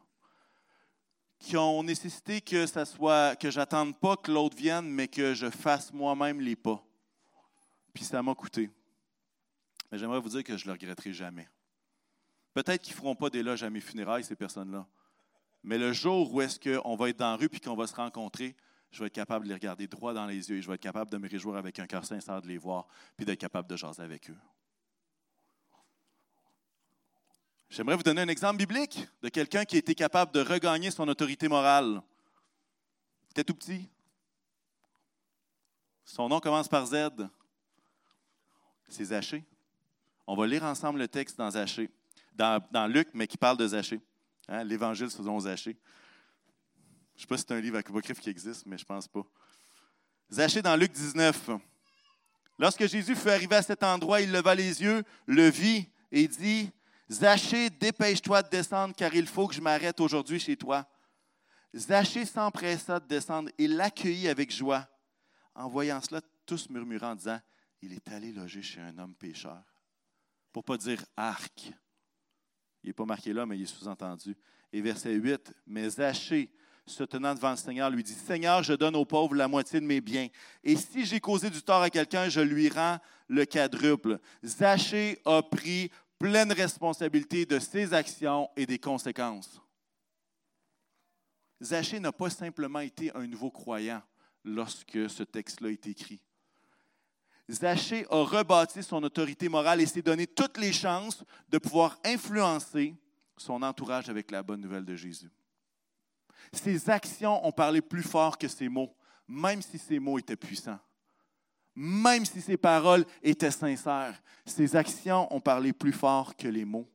qui 1.39 1.57
ont 1.57 1.83
nécessité 1.83 2.41
que 2.41 2.67
ça 2.67 2.87
soit 2.87 3.37
que 3.37 3.51
j'attende 3.51 3.99
pas 4.01 4.17
que 4.17 4.33
l'autre 4.33 4.57
vienne, 4.57 4.89
mais 4.89 5.07
que 5.07 5.35
je 5.35 5.51
fasse 5.51 5.93
moi-même 5.93 6.41
les 6.41 6.57
pas. 6.57 6.83
Puis 7.93 8.05
ça 8.05 8.23
m'a 8.23 8.35
coûté. 8.35 8.71
Mais 9.93 9.99
j'aimerais 9.99 10.19
vous 10.19 10.31
dire 10.31 10.43
que 10.43 10.57
je 10.57 10.65
ne 10.65 10.69
le 10.69 10.73
regretterai 10.73 11.13
jamais. 11.13 11.47
Peut-être 12.57 12.81
qu'ils 12.81 12.95
ne 12.95 13.01
feront 13.01 13.15
pas 13.15 13.29
d'éloge 13.29 13.63
à 13.65 13.69
mes 13.69 13.83
funérailles, 13.83 14.25
ces 14.25 14.35
personnes-là. 14.35 14.87
Mais 15.63 15.77
le 15.77 15.93
jour 15.93 16.33
où 16.33 16.41
est-ce 16.41 16.59
qu'on 16.59 16.97
va 16.97 17.11
être 17.11 17.19
dans 17.19 17.33
la 17.33 17.37
rue 17.37 17.51
puis 17.51 17.61
qu'on 17.61 17.77
va 17.77 17.87
se 17.87 17.95
rencontrer, 17.95 18.57
je 18.91 19.01
vais 19.01 19.09
être 19.09 19.13
capable 19.13 19.45
de 19.45 19.51
les 19.51 19.55
regarder 19.55 19.87
droit 19.87 20.15
dans 20.15 20.25
les 20.25 20.49
yeux 20.49 20.57
et 20.57 20.63
je 20.63 20.67
vais 20.67 20.77
être 20.77 20.81
capable 20.81 21.11
de 21.11 21.19
me 21.19 21.29
réjouir 21.29 21.57
avec 21.57 21.79
un 21.81 21.87
cœur 21.87 22.07
sincère 22.07 22.41
de 22.41 22.49
les 22.49 22.57
voir 22.57 22.89
puis 23.15 23.27
d'être 23.27 23.39
capable 23.39 23.69
de 23.69 23.77
jaser 23.77 24.01
avec 24.01 24.31
eux. 24.31 24.37
J'aimerais 27.69 27.97
vous 27.97 28.03
donner 28.03 28.23
un 28.23 28.29
exemple 28.29 28.57
biblique 28.57 29.07
de 29.21 29.29
quelqu'un 29.29 29.67
qui 29.67 29.77
a 29.77 29.81
été 29.81 29.95
capable 29.95 30.33
de 30.33 30.41
regagner 30.41 30.91
son 30.91 31.07
autorité 31.09 31.49
morale. 31.49 32.01
C'était 33.29 33.45
tout 33.45 33.55
petit. 33.55 33.87
Son 36.07 36.27
nom 36.31 36.41
commence 36.41 36.69
par 36.69 36.87
Z. 36.87 37.11
C'est 38.89 39.05
Zachée. 39.05 39.45
On 40.27 40.35
va 40.35 40.47
lire 40.47 40.65
ensemble 40.65 41.01
le 41.01 41.09
texte 41.09 41.37
dans 41.37 41.51
Zachée, 41.51 41.91
dans, 42.37 42.87
Luc, 42.87 43.09
mais 43.15 43.27
qui 43.27 43.37
parle 43.37 43.57
de 43.57 43.67
Zachée. 43.67 44.01
Hein, 44.49 44.65
L'Évangile 44.65 45.11
selon 45.11 45.41
Zachée. 45.41 45.77
Je 47.15 47.19
ne 47.19 47.21
sais 47.23 47.27
pas 47.27 47.37
si 47.39 47.45
c'est 47.49 47.55
un 47.55 47.61
livre 47.61 47.79
apocryphe 47.79 48.21
qui 48.21 48.29
existe, 48.29 48.67
mais 48.67 48.77
je 48.77 48.83
ne 48.85 48.87
pense 48.87 49.09
pas. 49.09 49.23
Zachée 50.31 50.63
dans 50.63 50.77
Luc 50.77 50.93
19. 50.93 51.51
Lorsque 52.59 52.87
Jésus 52.87 53.15
fut 53.15 53.29
arrivé 53.29 53.57
à 53.57 53.63
cet 53.63 53.83
endroit, 53.83 54.21
il 54.21 54.33
leva 54.33 54.55
les 54.55 54.83
yeux, 54.83 55.03
le 55.27 55.49
vit 55.49 55.89
et 56.11 56.27
dit 56.29 56.71
Zachée, 57.11 57.71
dépêche-toi 57.71 58.43
de 58.43 58.49
descendre, 58.49 58.95
car 58.95 59.15
il 59.15 59.27
faut 59.27 59.47
que 59.47 59.55
je 59.55 59.61
m'arrête 59.61 60.01
aujourd'hui 60.01 60.41
chez 60.41 60.57
toi. 60.57 60.87
Zachée 61.75 62.25
s'empressa 62.25 62.99
de 62.99 63.07
descendre 63.07 63.51
et 63.59 63.69
l'accueillit 63.69 64.29
avec 64.29 64.53
joie. 64.53 64.89
En 65.55 65.69
voyant 65.69 66.01
cela, 66.01 66.21
tous 66.45 66.69
murmurant 66.71 67.13
en 67.13 67.15
disant 67.15 67.41
Il 67.83 67.93
est 67.93 68.09
allé 68.09 68.33
loger 68.33 68.63
chez 68.63 68.81
un 68.81 68.99
homme 68.99 69.15
pécheur. 69.15 69.63
Pour 70.53 70.63
ne 70.63 70.67
pas 70.67 70.77
dire 70.79 71.05
arc. 71.17 71.73
Il 72.87 72.91
n'est 72.91 72.95
pas 72.95 73.05
marqué 73.05 73.33
là, 73.33 73.45
mais 73.45 73.59
il 73.59 73.63
est 73.65 73.67
sous-entendu. 73.67 74.37
Et 74.73 74.81
verset 74.81 75.13
8 75.13 75.53
Mais 75.67 75.91
Zachée, 75.91 76.53
se 76.87 77.03
tenant 77.03 77.35
devant 77.35 77.51
le 77.51 77.57
Seigneur, 77.57 77.91
lui 77.91 78.05
dit 78.05 78.13
Seigneur, 78.13 78.63
je 78.63 78.75
donne 78.75 78.95
aux 78.95 79.05
pauvres 79.05 79.35
la 79.35 79.49
moitié 79.49 79.81
de 79.81 79.85
mes 79.85 80.01
biens. 80.01 80.29
Et 80.63 80.77
si 80.77 81.05
j'ai 81.05 81.19
causé 81.19 81.51
du 81.51 81.61
tort 81.63 81.83
à 81.83 81.91
quelqu'un, 81.91 82.29
je 82.29 82.41
lui 82.41 82.69
rends 82.69 82.99
le 83.27 83.45
quadruple. 83.45 84.21
Zachée 84.45 85.21
a 85.25 85.43
pris 85.43 85.91
pleine 86.17 86.53
responsabilité 86.53 87.45
de 87.45 87.59
ses 87.59 87.93
actions 87.93 88.49
et 88.57 88.67
des 88.67 88.79
conséquences. 88.79 89.61
Zachée 91.61 91.99
n'a 91.99 92.13
pas 92.13 92.31
simplement 92.31 92.79
été 92.79 93.11
un 93.17 93.27
nouveau 93.27 93.51
croyant 93.51 94.01
lorsque 94.45 95.11
ce 95.11 95.25
texte-là 95.25 95.71
est 95.71 95.89
écrit. 95.89 96.21
Zachée 97.51 98.07
a 98.11 98.25
rebâti 98.25 98.83
son 98.83 99.03
autorité 99.03 99.49
morale 99.49 99.81
et 99.81 99.87
s'est 99.87 100.03
donné 100.03 100.27
toutes 100.27 100.59
les 100.59 100.73
chances 100.73 101.25
de 101.49 101.59
pouvoir 101.59 101.99
influencer 102.05 102.95
son 103.37 103.63
entourage 103.63 104.09
avec 104.09 104.31
la 104.31 104.43
bonne 104.43 104.61
nouvelle 104.61 104.85
de 104.85 104.97
Jésus. 104.97 105.31
Ses 106.53 106.91
actions 106.91 107.47
ont 107.47 107.53
parlé 107.53 107.81
plus 107.81 108.03
fort 108.03 108.37
que 108.39 108.49
ses 108.49 108.69
mots, 108.69 108.95
même 109.29 109.63
si 109.63 109.79
ses 109.79 109.99
mots 109.99 110.19
étaient 110.19 110.37
puissants 110.37 110.81
même 111.77 112.25
si 112.25 112.41
ses 112.41 112.57
paroles 112.57 113.05
étaient 113.23 113.51
sincères, 113.51 114.21
ses 114.47 114.75
actions 114.75 115.33
ont 115.33 115.41
parlé 115.41 115.75
plus 115.75 115.93
fort 115.93 116.35
que 116.35 116.49
les 116.49 116.65
mots. 116.65 116.91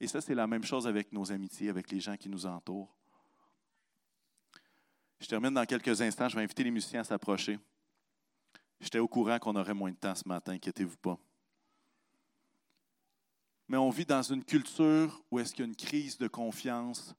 Et 0.00 0.08
ça, 0.08 0.20
c'est 0.20 0.34
la 0.34 0.48
même 0.48 0.64
chose 0.64 0.88
avec 0.88 1.12
nos 1.12 1.30
amitiés, 1.30 1.68
avec 1.70 1.90
les 1.92 2.00
gens 2.00 2.16
qui 2.16 2.28
nous 2.28 2.44
entourent. 2.44 2.92
Je 5.20 5.28
termine 5.28 5.54
dans 5.54 5.64
quelques 5.64 6.02
instants. 6.02 6.28
Je 6.28 6.34
vais 6.34 6.42
inviter 6.42 6.64
les 6.64 6.72
musiciens 6.72 7.00
à 7.00 7.04
s'approcher. 7.04 7.58
J'étais 8.84 8.98
au 8.98 9.08
courant 9.08 9.38
qu'on 9.38 9.56
aurait 9.56 9.72
moins 9.72 9.90
de 9.92 9.96
temps 9.96 10.14
ce 10.14 10.28
matin, 10.28 10.52
inquiétez-vous 10.52 10.98
pas. 10.98 11.18
Mais 13.66 13.78
on 13.78 13.88
vit 13.88 14.04
dans 14.04 14.20
une 14.22 14.44
culture 14.44 15.22
où 15.30 15.38
est-ce 15.38 15.54
qu'il 15.54 15.64
y 15.64 15.66
a 15.66 15.70
une 15.70 15.74
crise 15.74 16.18
de 16.18 16.28
confiance 16.28 17.14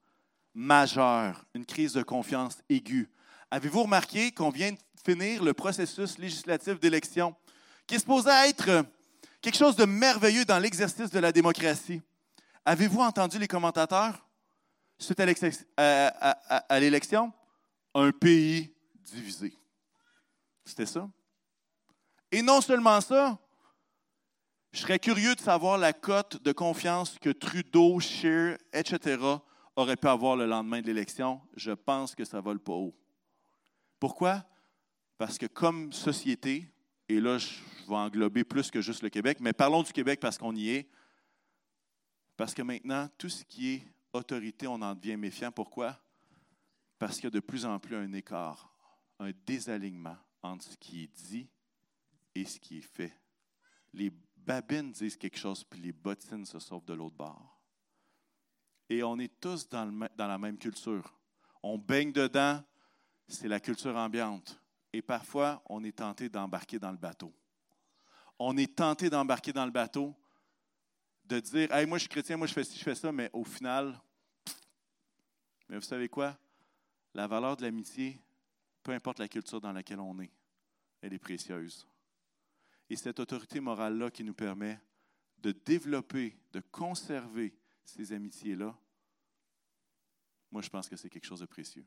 majeure, 0.53 1.43
une 1.55 1.65
crise 1.65 1.93
de 1.93 2.03
confiance 2.03 2.59
aiguë. 2.69 3.09
Avez-vous 3.49 3.81
remarqué 3.81 4.31
qu'on 4.31 4.51
vient 4.51 4.73
de 4.73 4.77
finir 5.03 5.43
le 5.43 5.55
processus 5.55 6.19
législatif 6.19 6.79
d'élection, 6.79 7.35
qui 7.87 7.95
est 7.95 7.99
supposé 7.99 8.29
être 8.29 8.85
quelque 9.41 9.57
chose 9.57 9.75
de 9.75 9.85
merveilleux 9.85 10.45
dans 10.45 10.59
l'exercice 10.59 11.09
de 11.09 11.17
la 11.17 11.31
démocratie? 11.31 11.99
Avez-vous 12.63 13.01
entendu 13.01 13.39
les 13.39 13.47
commentateurs 13.47 14.23
suite 14.99 15.19
à 15.19 16.79
l'élection? 16.79 17.33
Un 17.95 18.11
pays 18.11 18.71
divisé. 18.99 19.51
C'était 20.63 20.85
ça? 20.85 21.09
Et 22.35 22.41
non 22.41 22.59
seulement 22.59 22.99
ça, 22.99 23.39
je 24.73 24.79
serais 24.79 24.99
curieux 24.99 25.35
de 25.35 25.39
savoir 25.39 25.77
la 25.77 25.93
cote 25.93 26.43
de 26.43 26.51
confiance 26.51 27.17
que 27.17 27.29
Trudeau, 27.29 27.97
Scheer, 28.01 28.57
etc. 28.73 29.17
auraient 29.77 29.95
pu 29.95 30.09
avoir 30.09 30.35
le 30.35 30.45
lendemain 30.45 30.81
de 30.81 30.87
l'élection. 30.87 31.39
Je 31.55 31.71
pense 31.71 32.13
que 32.13 32.25
ça 32.25 32.41
vole 32.41 32.59
pas 32.59 32.73
haut. 32.73 32.93
Pourquoi? 34.01 34.43
Parce 35.17 35.37
que 35.37 35.45
comme 35.45 35.93
société, 35.93 36.69
et 37.07 37.21
là 37.21 37.37
je 37.37 37.61
vais 37.87 37.95
englober 37.95 38.43
plus 38.43 38.69
que 38.69 38.81
juste 38.81 39.01
le 39.01 39.09
Québec, 39.09 39.37
mais 39.39 39.53
parlons 39.53 39.83
du 39.83 39.93
Québec 39.93 40.19
parce 40.19 40.37
qu'on 40.37 40.57
y 40.57 40.71
est, 40.71 40.89
parce 42.35 42.53
que 42.53 42.63
maintenant, 42.63 43.07
tout 43.17 43.29
ce 43.29 43.45
qui 43.45 43.75
est 43.75 43.87
autorité, 44.11 44.67
on 44.67 44.81
en 44.81 44.93
devient 44.93 45.15
méfiant. 45.15 45.53
Pourquoi? 45.53 45.97
Parce 46.99 47.15
qu'il 47.15 47.23
y 47.23 47.27
a 47.27 47.29
de 47.29 47.39
plus 47.39 47.65
en 47.65 47.79
plus 47.79 47.95
un 47.95 48.11
écart, 48.11 48.75
un 49.19 49.31
désalignement 49.45 50.17
entre 50.43 50.65
ce 50.65 50.75
qui 50.75 51.03
est 51.03 51.29
dit 51.29 51.47
et 52.35 52.45
ce 52.45 52.59
qui 52.59 52.79
est 52.79 52.81
fait. 52.81 53.13
Les 53.93 54.11
babines 54.35 54.91
disent 54.91 55.17
quelque 55.17 55.37
chose, 55.37 55.63
puis 55.63 55.79
les 55.79 55.93
bottines 55.93 56.45
se 56.45 56.59
sauvent 56.59 56.85
de 56.85 56.93
l'autre 56.93 57.15
bord. 57.15 57.59
Et 58.89 59.01
on 59.01 59.17
est 59.17 59.39
tous 59.39 59.67
dans, 59.67 60.07
la 60.17 60.37
même 60.37 60.57
culture. 60.57 61.17
On 61.63 61.77
baigne 61.77 62.11
dedans, 62.11 62.61
c'est 63.27 63.47
la 63.47 63.59
culture 63.59 63.95
ambiante. 63.95 64.59
Et 64.93 65.01
parfois, 65.01 65.63
on 65.65 65.83
est 65.83 65.97
tenté 65.97 66.29
d'embarquer 66.29 66.77
dans 66.77 66.91
le 66.91 66.97
bateau. 66.97 67.33
On 68.37 68.55
est 68.57 68.75
tenté 68.75 69.09
d'embarquer 69.09 69.51
dans 69.53 69.65
le 69.65 69.71
bateau, 69.71 70.13
de 71.23 71.39
dire 71.39 71.73
Hey, 71.73 71.87
moi 71.87 71.97
je 71.97 72.01
suis 72.03 72.09
chrétien, 72.09 72.37
moi 72.37 72.47
je 72.47 72.53
fais 72.53 72.63
ci, 72.63 72.77
je 72.77 72.83
fais 72.83 72.95
ça, 72.95 73.11
mais 73.11 73.29
au 73.33 73.43
final, 73.43 73.99
mais 75.67 75.77
vous 75.77 75.81
savez 75.83 76.09
quoi? 76.09 76.37
La 77.13 77.27
valeur 77.27 77.57
de 77.57 77.63
l'amitié, 77.63 78.19
peu 78.83 78.91
importe 78.91 79.19
la 79.19 79.27
culture 79.27 79.59
dans 79.59 79.71
laquelle 79.71 79.99
on 79.99 80.19
est, 80.19 80.31
elle 81.01 81.13
est 81.13 81.19
précieuse. 81.19 81.87
Et 82.89 82.95
cette 82.95 83.19
autorité 83.19 83.59
morale-là 83.59 84.11
qui 84.11 84.23
nous 84.23 84.33
permet 84.33 84.79
de 85.39 85.51
développer, 85.51 86.37
de 86.53 86.59
conserver 86.59 87.53
ces 87.83 88.13
amitiés-là, 88.13 88.77
moi 90.51 90.61
je 90.61 90.69
pense 90.69 90.87
que 90.87 90.95
c'est 90.95 91.09
quelque 91.09 91.25
chose 91.25 91.39
de 91.39 91.45
précieux. 91.45 91.85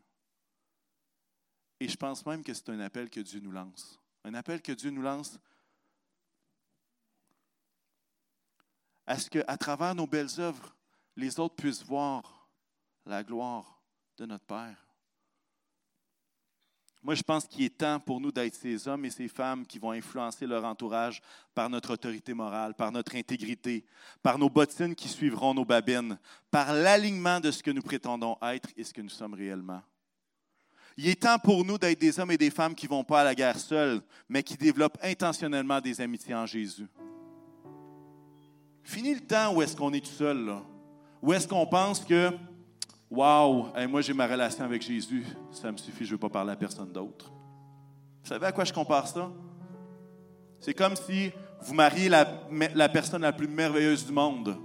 Et 1.80 1.88
je 1.88 1.96
pense 1.96 2.26
même 2.26 2.42
que 2.42 2.52
c'est 2.52 2.68
un 2.70 2.80
appel 2.80 3.08
que 3.08 3.20
Dieu 3.20 3.40
nous 3.40 3.52
lance. 3.52 4.00
Un 4.24 4.34
appel 4.34 4.60
que 4.60 4.72
Dieu 4.72 4.90
nous 4.90 5.02
lance 5.02 5.38
à 9.06 9.18
ce 9.18 9.30
qu'à 9.30 9.56
travers 9.56 9.94
nos 9.94 10.06
belles 10.06 10.38
œuvres, 10.38 10.76
les 11.16 11.40
autres 11.40 11.54
puissent 11.54 11.84
voir 11.84 12.50
la 13.06 13.24
gloire 13.24 13.82
de 14.18 14.26
notre 14.26 14.44
Père. 14.44 14.87
Moi, 17.02 17.14
je 17.14 17.22
pense 17.22 17.46
qu'il 17.46 17.64
est 17.64 17.78
temps 17.78 18.00
pour 18.00 18.20
nous 18.20 18.32
d'être 18.32 18.54
ces 18.54 18.88
hommes 18.88 19.04
et 19.04 19.10
ces 19.10 19.28
femmes 19.28 19.64
qui 19.64 19.78
vont 19.78 19.92
influencer 19.92 20.46
leur 20.46 20.64
entourage 20.64 21.22
par 21.54 21.70
notre 21.70 21.92
autorité 21.92 22.34
morale, 22.34 22.74
par 22.74 22.90
notre 22.90 23.14
intégrité, 23.14 23.84
par 24.22 24.36
nos 24.36 24.50
bottines 24.50 24.94
qui 24.94 25.08
suivront 25.08 25.54
nos 25.54 25.64
babines, 25.64 26.18
par 26.50 26.72
l'alignement 26.72 27.38
de 27.38 27.50
ce 27.52 27.62
que 27.62 27.70
nous 27.70 27.82
prétendons 27.82 28.36
être 28.42 28.70
et 28.76 28.82
ce 28.82 28.92
que 28.92 29.00
nous 29.00 29.08
sommes 29.08 29.34
réellement. 29.34 29.80
Il 30.96 31.06
est 31.06 31.22
temps 31.22 31.38
pour 31.38 31.64
nous 31.64 31.78
d'être 31.78 32.00
des 32.00 32.18
hommes 32.18 32.32
et 32.32 32.36
des 32.36 32.50
femmes 32.50 32.74
qui 32.74 32.86
ne 32.86 32.90
vont 32.90 33.04
pas 33.04 33.20
à 33.20 33.24
la 33.24 33.34
guerre 33.36 33.60
seuls, 33.60 34.02
mais 34.28 34.42
qui 34.42 34.56
développent 34.56 34.98
intentionnellement 35.00 35.80
des 35.80 36.00
amitiés 36.00 36.34
en 36.34 36.46
Jésus. 36.46 36.88
Fini 38.82 39.14
le 39.14 39.20
temps 39.20 39.54
où 39.54 39.62
est-ce 39.62 39.76
qu'on 39.76 39.92
est 39.92 40.04
tout 40.04 40.10
seul, 40.10 40.44
là. 40.44 40.62
Où 41.22 41.32
est-ce 41.32 41.46
qu'on 41.46 41.66
pense 41.66 42.04
que, 42.04 42.32
waouh, 43.10 43.68
moi 43.88 44.00
j'ai 44.00 44.12
ma 44.12 44.26
relation 44.26 44.64
avec 44.64 44.82
Jésus, 44.82 45.24
ça 45.50 45.72
me 45.72 45.76
suffit, 45.76 46.04
je 46.04 46.10
ne 46.10 46.14
veux 46.14 46.18
pas 46.18 46.28
parler 46.28 46.52
à 46.52 46.56
personne 46.56 46.92
d'autre. 46.92 47.30
Vous 48.22 48.28
savez 48.28 48.46
à 48.46 48.52
quoi 48.52 48.64
je 48.64 48.72
compare 48.72 49.06
ça? 49.06 49.30
C'est 50.60 50.74
comme 50.74 50.96
si 50.96 51.32
vous 51.60 51.74
mariez 51.74 52.08
la, 52.08 52.88
personne 52.88 53.22
la 53.22 53.32
plus 53.32 53.48
merveilleuse 53.48 54.06
du 54.06 54.12
monde 54.12 54.56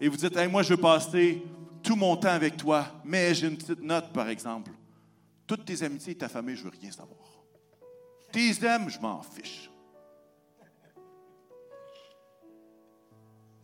et 0.00 0.08
vous 0.08 0.16
dites, 0.16 0.36
moi 0.50 0.62
je 0.62 0.74
veux 0.74 0.80
passer 0.80 1.42
tout 1.82 1.96
mon 1.96 2.16
temps 2.16 2.30
avec 2.30 2.56
toi, 2.56 2.86
mais 3.04 3.34
j'ai 3.34 3.46
une 3.46 3.56
petite 3.56 3.82
note 3.82 4.12
par 4.12 4.28
exemple. 4.28 4.72
Toutes 5.46 5.64
tes 5.64 5.82
amitiés 5.84 6.12
et 6.12 6.16
ta 6.16 6.28
famille, 6.28 6.56
je 6.56 6.64
ne 6.64 6.70
veux 6.70 6.76
rien 6.80 6.90
savoir. 6.90 7.20
Tes 8.32 8.50
aimes, 8.64 8.90
je 8.90 8.98
m'en 8.98 9.22
fiche. 9.22 9.70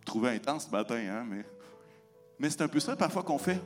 Trouvé 0.05 0.31
intense 0.31 0.67
ce 0.67 0.71
matin, 0.71 0.95
hein, 0.95 1.27
mais 2.39 2.51
c'est 2.51 2.63
un 2.63 2.69
peu 2.69 2.79
ça 2.81 2.95
parfois 2.95 3.23
qu'on 3.23 3.39
fait. 3.39 3.61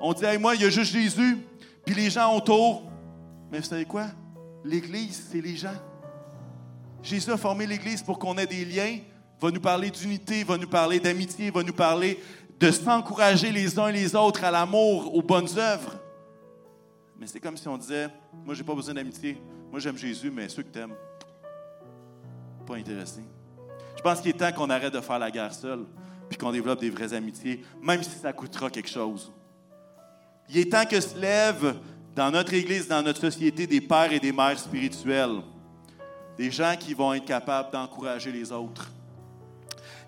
On 0.00 0.12
dit, 0.12 0.24
moi, 0.38 0.54
il 0.54 0.62
y 0.62 0.64
a 0.64 0.70
juste 0.70 0.92
Jésus, 0.92 1.38
puis 1.84 1.94
les 1.94 2.10
gens 2.10 2.34
autour. 2.36 2.84
Mais 3.50 3.58
vous 3.58 3.64
savez 3.64 3.84
quoi? 3.84 4.06
L'Église, 4.64 5.28
c'est 5.30 5.40
les 5.40 5.56
gens. 5.56 5.76
Jésus 7.02 7.30
a 7.30 7.36
formé 7.36 7.66
l'Église 7.66 8.02
pour 8.02 8.18
qu'on 8.18 8.36
ait 8.38 8.46
des 8.46 8.64
liens, 8.64 8.98
va 9.40 9.50
nous 9.50 9.60
parler 9.60 9.90
d'unité, 9.90 10.44
va 10.44 10.56
nous 10.56 10.68
parler 10.68 11.00
d'amitié, 11.00 11.50
va 11.50 11.62
nous 11.62 11.72
parler 11.72 12.18
de 12.58 12.70
s'encourager 12.70 13.52
les 13.52 13.78
uns 13.78 13.90
les 13.90 14.14
autres 14.16 14.44
à 14.44 14.50
l'amour, 14.50 15.14
aux 15.14 15.22
bonnes 15.22 15.48
œuvres. 15.56 15.94
Mais 17.18 17.26
c'est 17.26 17.40
comme 17.40 17.56
si 17.56 17.66
on 17.68 17.78
disait, 17.78 18.08
moi, 18.44 18.54
j'ai 18.54 18.64
pas 18.64 18.74
besoin 18.74 18.94
d'amitié. 18.94 19.40
Moi, 19.70 19.80
j'aime 19.80 19.96
Jésus, 19.96 20.30
mais 20.30 20.48
ceux 20.48 20.62
que 20.62 20.68
t'aimes, 20.68 20.94
pas 22.66 22.76
intéressés. 22.76 23.24
Je 23.96 24.02
pense 24.02 24.20
qu'il 24.20 24.30
est 24.30 24.34
temps 24.34 24.52
qu'on 24.52 24.70
arrête 24.70 24.92
de 24.92 25.00
faire 25.00 25.18
la 25.18 25.30
guerre 25.30 25.52
seule, 25.52 25.84
puis 26.28 26.38
qu'on 26.38 26.52
développe 26.52 26.80
des 26.80 26.90
vraies 26.90 27.12
amitiés, 27.12 27.64
même 27.80 28.02
si 28.02 28.18
ça 28.18 28.32
coûtera 28.32 28.70
quelque 28.70 28.88
chose. 28.88 29.32
Il 30.48 30.58
est 30.58 30.72
temps 30.72 30.86
que 30.86 31.00
se 31.00 31.18
lèvent 31.18 31.76
dans 32.14 32.30
notre 32.30 32.54
Église, 32.54 32.88
dans 32.88 33.02
notre 33.02 33.20
société, 33.20 33.66
des 33.66 33.80
pères 33.80 34.12
et 34.12 34.18
des 34.18 34.32
mères 34.32 34.58
spirituels, 34.58 35.42
des 36.36 36.50
gens 36.50 36.74
qui 36.78 36.94
vont 36.94 37.12
être 37.12 37.24
capables 37.24 37.70
d'encourager 37.70 38.32
les 38.32 38.50
autres. 38.50 38.90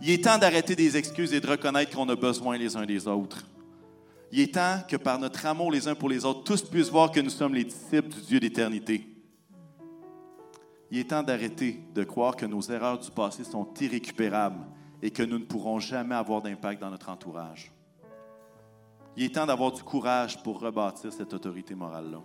Il 0.00 0.10
est 0.10 0.24
temps 0.24 0.38
d'arrêter 0.38 0.74
des 0.74 0.96
excuses 0.96 1.34
et 1.34 1.40
de 1.40 1.46
reconnaître 1.46 1.94
qu'on 1.94 2.08
a 2.08 2.16
besoin 2.16 2.56
les 2.56 2.74
uns 2.74 2.86
des 2.86 3.06
autres. 3.06 3.44
Il 4.32 4.40
est 4.40 4.54
temps 4.54 4.78
que 4.88 4.96
par 4.96 5.18
notre 5.18 5.44
amour 5.44 5.70
les 5.70 5.88
uns 5.88 5.94
pour 5.94 6.08
les 6.08 6.24
autres, 6.24 6.44
tous 6.44 6.62
puissent 6.62 6.88
voir 6.88 7.10
que 7.10 7.20
nous 7.20 7.30
sommes 7.30 7.54
les 7.54 7.64
disciples 7.64 8.08
du 8.08 8.20
Dieu 8.22 8.40
d'éternité. 8.40 9.06
Il 10.90 10.98
est 10.98 11.10
temps 11.10 11.22
d'arrêter 11.22 11.80
de 11.94 12.02
croire 12.02 12.34
que 12.34 12.46
nos 12.46 12.62
erreurs 12.62 12.98
du 12.98 13.10
passé 13.10 13.44
sont 13.44 13.68
irrécupérables 13.80 14.64
et 15.02 15.10
que 15.10 15.22
nous 15.22 15.38
ne 15.38 15.44
pourrons 15.44 15.78
jamais 15.78 16.14
avoir 16.14 16.42
d'impact 16.42 16.80
dans 16.80 16.90
notre 16.90 17.08
entourage. 17.08 17.70
Il 19.20 19.26
est 19.26 19.34
temps 19.34 19.44
d'avoir 19.44 19.70
du 19.70 19.82
courage 19.82 20.42
pour 20.42 20.60
rebâtir 20.60 21.12
cette 21.12 21.34
autorité 21.34 21.74
morale-là. 21.74 22.22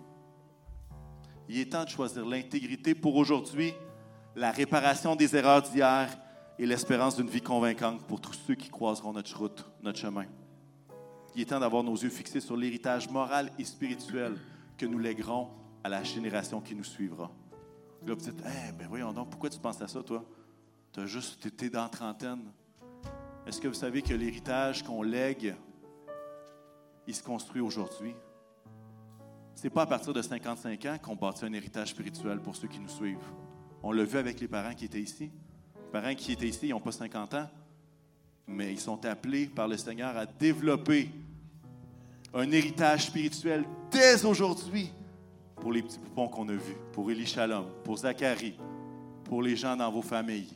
Il 1.46 1.58
est 1.58 1.70
temps 1.70 1.84
de 1.84 1.90
choisir 1.90 2.24
l'intégrité 2.24 2.94
pour 2.94 3.16
aujourd'hui, 3.16 3.74
la 4.34 4.50
réparation 4.50 5.14
des 5.14 5.36
erreurs 5.36 5.60
d'hier 5.60 6.08
et 6.58 6.64
l'espérance 6.64 7.16
d'une 7.16 7.28
vie 7.28 7.42
convaincante 7.42 8.00
pour 8.06 8.18
tous 8.18 8.32
ceux 8.46 8.54
qui 8.54 8.70
croiseront 8.70 9.12
notre 9.12 9.36
route, 9.36 9.62
notre 9.82 9.98
chemin. 9.98 10.24
Il 11.34 11.42
est 11.42 11.44
temps 11.44 11.60
d'avoir 11.60 11.82
nos 11.82 11.96
yeux 11.96 12.08
fixés 12.08 12.40
sur 12.40 12.56
l'héritage 12.56 13.10
moral 13.10 13.52
et 13.58 13.64
spirituel 13.66 14.38
que 14.78 14.86
nous 14.86 14.98
léguerons 14.98 15.50
à 15.84 15.90
la 15.90 16.02
génération 16.02 16.62
qui 16.62 16.74
nous 16.74 16.82
suivra. 16.82 17.30
Là, 18.06 18.14
vous 18.14 18.22
dites, 18.22 18.42
eh 18.42 18.72
ben 18.72 18.88
voyons 18.88 19.12
donc, 19.12 19.28
pourquoi 19.28 19.50
tu 19.50 19.58
penses 19.58 19.82
à 19.82 19.88
ça, 19.88 20.02
toi? 20.02 20.24
Tu 20.94 21.00
as 21.00 21.06
juste 21.06 21.44
été 21.44 21.68
dans 21.68 21.90
trentaine. 21.90 22.50
Est-ce 23.46 23.60
que 23.60 23.68
vous 23.68 23.74
savez 23.74 24.00
que 24.00 24.14
l'héritage 24.14 24.82
qu'on 24.82 25.02
lègue 25.02 25.54
il 27.06 27.14
se 27.14 27.22
construit 27.22 27.60
aujourd'hui. 27.60 28.14
Ce 29.54 29.64
n'est 29.64 29.70
pas 29.70 29.82
à 29.82 29.86
partir 29.86 30.12
de 30.12 30.20
55 30.20 30.84
ans 30.86 30.96
qu'on 31.02 31.16
bâtit 31.16 31.44
un 31.44 31.52
héritage 31.52 31.90
spirituel 31.90 32.40
pour 32.40 32.54
ceux 32.54 32.68
qui 32.68 32.78
nous 32.78 32.88
suivent. 32.88 33.16
On 33.82 33.92
l'a 33.92 34.04
vu 34.04 34.18
avec 34.18 34.40
les 34.40 34.48
parents 34.48 34.74
qui 34.74 34.84
étaient 34.84 35.00
ici. 35.00 35.30
Les 35.74 35.90
parents 35.92 36.14
qui 36.14 36.32
étaient 36.32 36.48
ici, 36.48 36.68
ils 36.68 36.70
n'ont 36.70 36.80
pas 36.80 36.92
50 36.92 37.34
ans, 37.34 37.48
mais 38.46 38.72
ils 38.72 38.80
sont 38.80 39.04
appelés 39.06 39.46
par 39.46 39.68
le 39.68 39.76
Seigneur 39.76 40.16
à 40.16 40.26
développer 40.26 41.10
un 42.34 42.50
héritage 42.50 43.06
spirituel 43.06 43.64
dès 43.90 44.24
aujourd'hui 44.24 44.92
pour 45.56 45.72
les 45.72 45.82
petits 45.82 45.98
poupons 45.98 46.28
qu'on 46.28 46.48
a 46.48 46.52
vus, 46.52 46.76
pour 46.92 47.10
Élie 47.10 47.26
Shalom, 47.26 47.66
pour 47.82 47.96
Zacharie, 47.98 48.58
pour 49.24 49.42
les 49.42 49.56
gens 49.56 49.76
dans 49.76 49.90
vos 49.90 50.02
familles. 50.02 50.52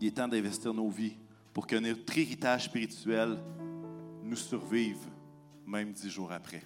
Il 0.00 0.08
est 0.08 0.10
temps 0.10 0.28
d'investir 0.28 0.74
nos 0.74 0.90
vies 0.90 1.16
pour 1.54 1.66
que 1.66 1.76
notre 1.76 2.18
héritage 2.18 2.64
spirituel 2.64 3.38
nous 4.26 4.36
survivent 4.36 5.06
même 5.66 5.92
dix 5.92 6.10
jours 6.10 6.32
après. 6.32 6.62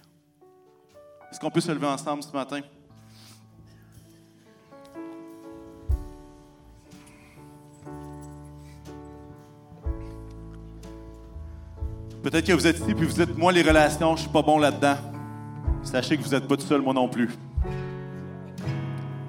Est-ce 1.31 1.39
qu'on 1.39 1.51
peut 1.51 1.61
se 1.61 1.71
lever 1.71 1.87
ensemble 1.87 2.23
ce 2.23 2.31
matin? 2.31 2.61
Peut-être 12.23 12.45
que 12.45 12.53
vous 12.53 12.67
êtes 12.67 12.77
ici 12.77 12.93
puis 12.93 13.05
vous 13.05 13.21
êtes, 13.21 13.35
moi, 13.35 13.51
les 13.51 13.63
relations, 13.63 14.15
je 14.15 14.21
suis 14.21 14.29
pas 14.29 14.41
bon 14.41 14.59
là-dedans. 14.59 14.97
Sachez 15.83 16.17
que 16.17 16.23
vous 16.23 16.29
n'êtes 16.29 16.47
pas 16.47 16.55
tout 16.55 16.65
seul, 16.65 16.81
moi 16.81 16.93
non 16.93 17.09
plus. 17.09 17.29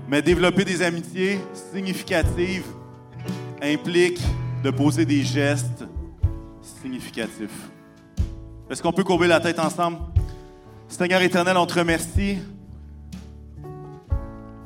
Mais 0.08 0.20
développer 0.20 0.64
des 0.64 0.82
amitiés 0.82 1.38
significatives 1.72 2.66
implique 3.62 4.20
de 4.62 4.70
poser 4.70 5.06
des 5.06 5.22
gestes 5.22 5.84
significatifs. 6.60 7.70
Est-ce 8.72 8.82
qu'on 8.82 8.92
peut 8.94 9.04
courber 9.04 9.26
la 9.26 9.38
tête 9.38 9.58
ensemble? 9.58 9.98
Seigneur 10.88 11.20
éternel, 11.20 11.58
on 11.58 11.66
te 11.66 11.78
remercie 11.78 12.38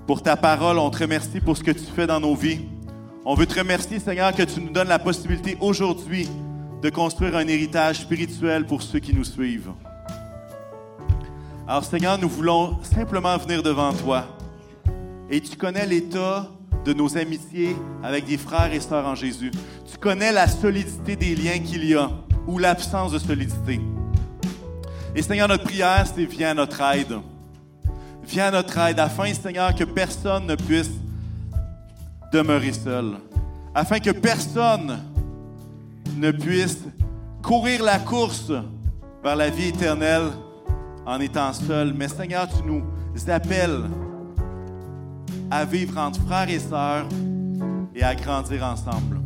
pour 0.07 0.23
ta 0.23 0.37
parole. 0.37 0.79
On 0.79 0.91
te 0.91 0.99
remercie 0.99 1.41
pour 1.41 1.57
ce 1.57 1.65
que 1.65 1.73
tu 1.73 1.83
fais 1.83 2.07
dans 2.07 2.21
nos 2.21 2.37
vies. 2.37 2.61
On 3.25 3.35
veut 3.35 3.47
te 3.47 3.59
remercier, 3.59 3.99
Seigneur, 3.99 4.33
que 4.33 4.45
tu 4.45 4.61
nous 4.61 4.71
donnes 4.71 4.87
la 4.87 5.01
possibilité 5.01 5.59
aujourd'hui 5.61 6.29
de 6.83 6.89
construire 6.89 7.35
un 7.35 7.49
héritage 7.49 8.03
spirituel 8.03 8.65
pour 8.65 8.81
ceux 8.81 9.01
qui 9.01 9.13
nous 9.13 9.25
suivent. 9.25 9.73
Alors, 11.67 11.83
Seigneur, 11.83 12.17
nous 12.17 12.29
voulons 12.29 12.81
simplement 12.85 13.37
venir 13.39 13.61
devant 13.61 13.93
toi. 13.93 14.27
Et 15.29 15.41
tu 15.41 15.57
connais 15.57 15.85
l'état 15.85 16.49
de 16.85 16.93
nos 16.93 17.19
amitiés 17.19 17.75
avec 18.05 18.25
des 18.25 18.39
frères 18.39 18.73
et 18.73 18.79
sœurs 18.79 19.05
en 19.05 19.17
Jésus. 19.17 19.51
Tu 19.91 19.99
connais 19.99 20.31
la 20.31 20.47
solidité 20.47 21.17
des 21.17 21.35
liens 21.35 21.59
qu'il 21.59 21.85
y 21.85 21.97
a 21.97 22.09
ou 22.47 22.59
l'absence 22.59 23.11
de 23.11 23.19
solidité. 23.19 23.81
Et 25.17 25.23
Seigneur, 25.23 25.49
notre 25.49 25.65
prière, 25.65 26.07
c'est 26.07 26.27
viens 26.27 26.51
à 26.51 26.55
notre 26.55 26.79
aide. 26.83 27.17
Viens 28.23 28.49
à 28.49 28.51
notre 28.51 28.79
aide 28.79 29.01
afin, 29.01 29.33
Seigneur, 29.33 29.75
que 29.75 29.85
personne 29.85 30.47
ne 30.47 30.57
puisse 30.57 30.91
demeurer 32.31 32.75
seul. 32.75 33.17
Afin 33.75 33.99
que 33.99 34.11
personne 34.11 34.99
ne 36.19 36.31
puisse 36.31 36.81
courir 37.43 37.83
la 37.83 37.99
course 37.99 38.53
vers 39.25 39.37
la 39.37 39.49
vie 39.49 39.69
éternelle 39.69 40.33
en 41.07 41.19
étant 41.19 41.55
seul. 41.55 41.95
Mais 41.95 42.09
Seigneur, 42.09 42.47
tu 42.49 42.63
nous 42.63 42.85
appelles 43.29 43.85
à 45.51 45.65
vivre 45.65 45.99
entre 45.99 46.21
frères 46.27 46.51
et 46.51 46.59
sœurs 46.59 47.07
et 47.95 48.03
à 48.03 48.15
grandir 48.15 48.63
ensemble. 48.65 49.19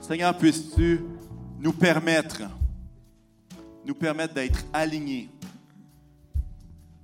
Seigneur, 0.00 0.36
puisses-tu 0.36 1.04
nous 1.58 1.72
permettre, 1.72 2.42
nous 3.84 3.94
permettre 3.94 4.34
d'être 4.34 4.64
alignés 4.72 5.30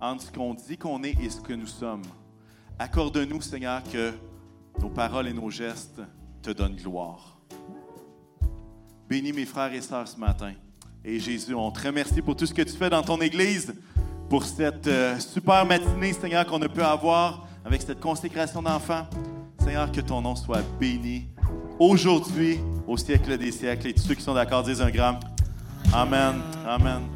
entre 0.00 0.24
ce 0.24 0.32
qu'on 0.32 0.54
dit 0.54 0.76
qu'on 0.76 1.02
est 1.02 1.18
et 1.22 1.30
ce 1.30 1.40
que 1.40 1.52
nous 1.52 1.66
sommes. 1.66 2.02
Accorde-nous, 2.78 3.40
Seigneur, 3.40 3.82
que 3.84 4.12
nos 4.80 4.90
paroles 4.90 5.28
et 5.28 5.32
nos 5.32 5.50
gestes 5.50 6.00
te 6.42 6.50
donnent 6.50 6.76
gloire. 6.76 7.38
Bénis 9.08 9.32
mes 9.32 9.46
frères 9.46 9.72
et 9.72 9.80
sœurs 9.80 10.08
ce 10.08 10.18
matin. 10.18 10.52
Et 11.04 11.18
Jésus, 11.18 11.54
on 11.54 11.70
te 11.70 11.86
remercie 11.86 12.20
pour 12.20 12.36
tout 12.36 12.46
ce 12.46 12.52
que 12.52 12.62
tu 12.62 12.72
fais 12.72 12.90
dans 12.90 13.02
ton 13.02 13.20
Église, 13.20 13.74
pour 14.28 14.44
cette 14.44 14.88
euh, 14.88 15.18
super 15.18 15.64
matinée, 15.64 16.12
Seigneur, 16.12 16.44
qu'on 16.44 16.60
a 16.60 16.68
pu 16.68 16.82
avoir 16.82 17.46
avec 17.64 17.82
cette 17.82 18.00
consécration 18.00 18.60
d'enfants. 18.60 19.06
Seigneur, 19.60 19.90
que 19.90 20.00
ton 20.00 20.20
nom 20.20 20.34
soit 20.36 20.62
béni 20.78 21.28
aujourd'hui, 21.78 22.58
au 22.86 22.96
siècle 22.96 23.38
des 23.38 23.52
siècles. 23.52 23.88
Et 23.88 23.94
tous 23.94 24.02
ceux 24.02 24.14
qui 24.14 24.22
sont 24.22 24.34
d'accord 24.34 24.62
disent 24.62 24.82
un 24.82 24.90
grand 24.90 25.18
Amen. 25.94 26.42
Amen. 26.66 27.15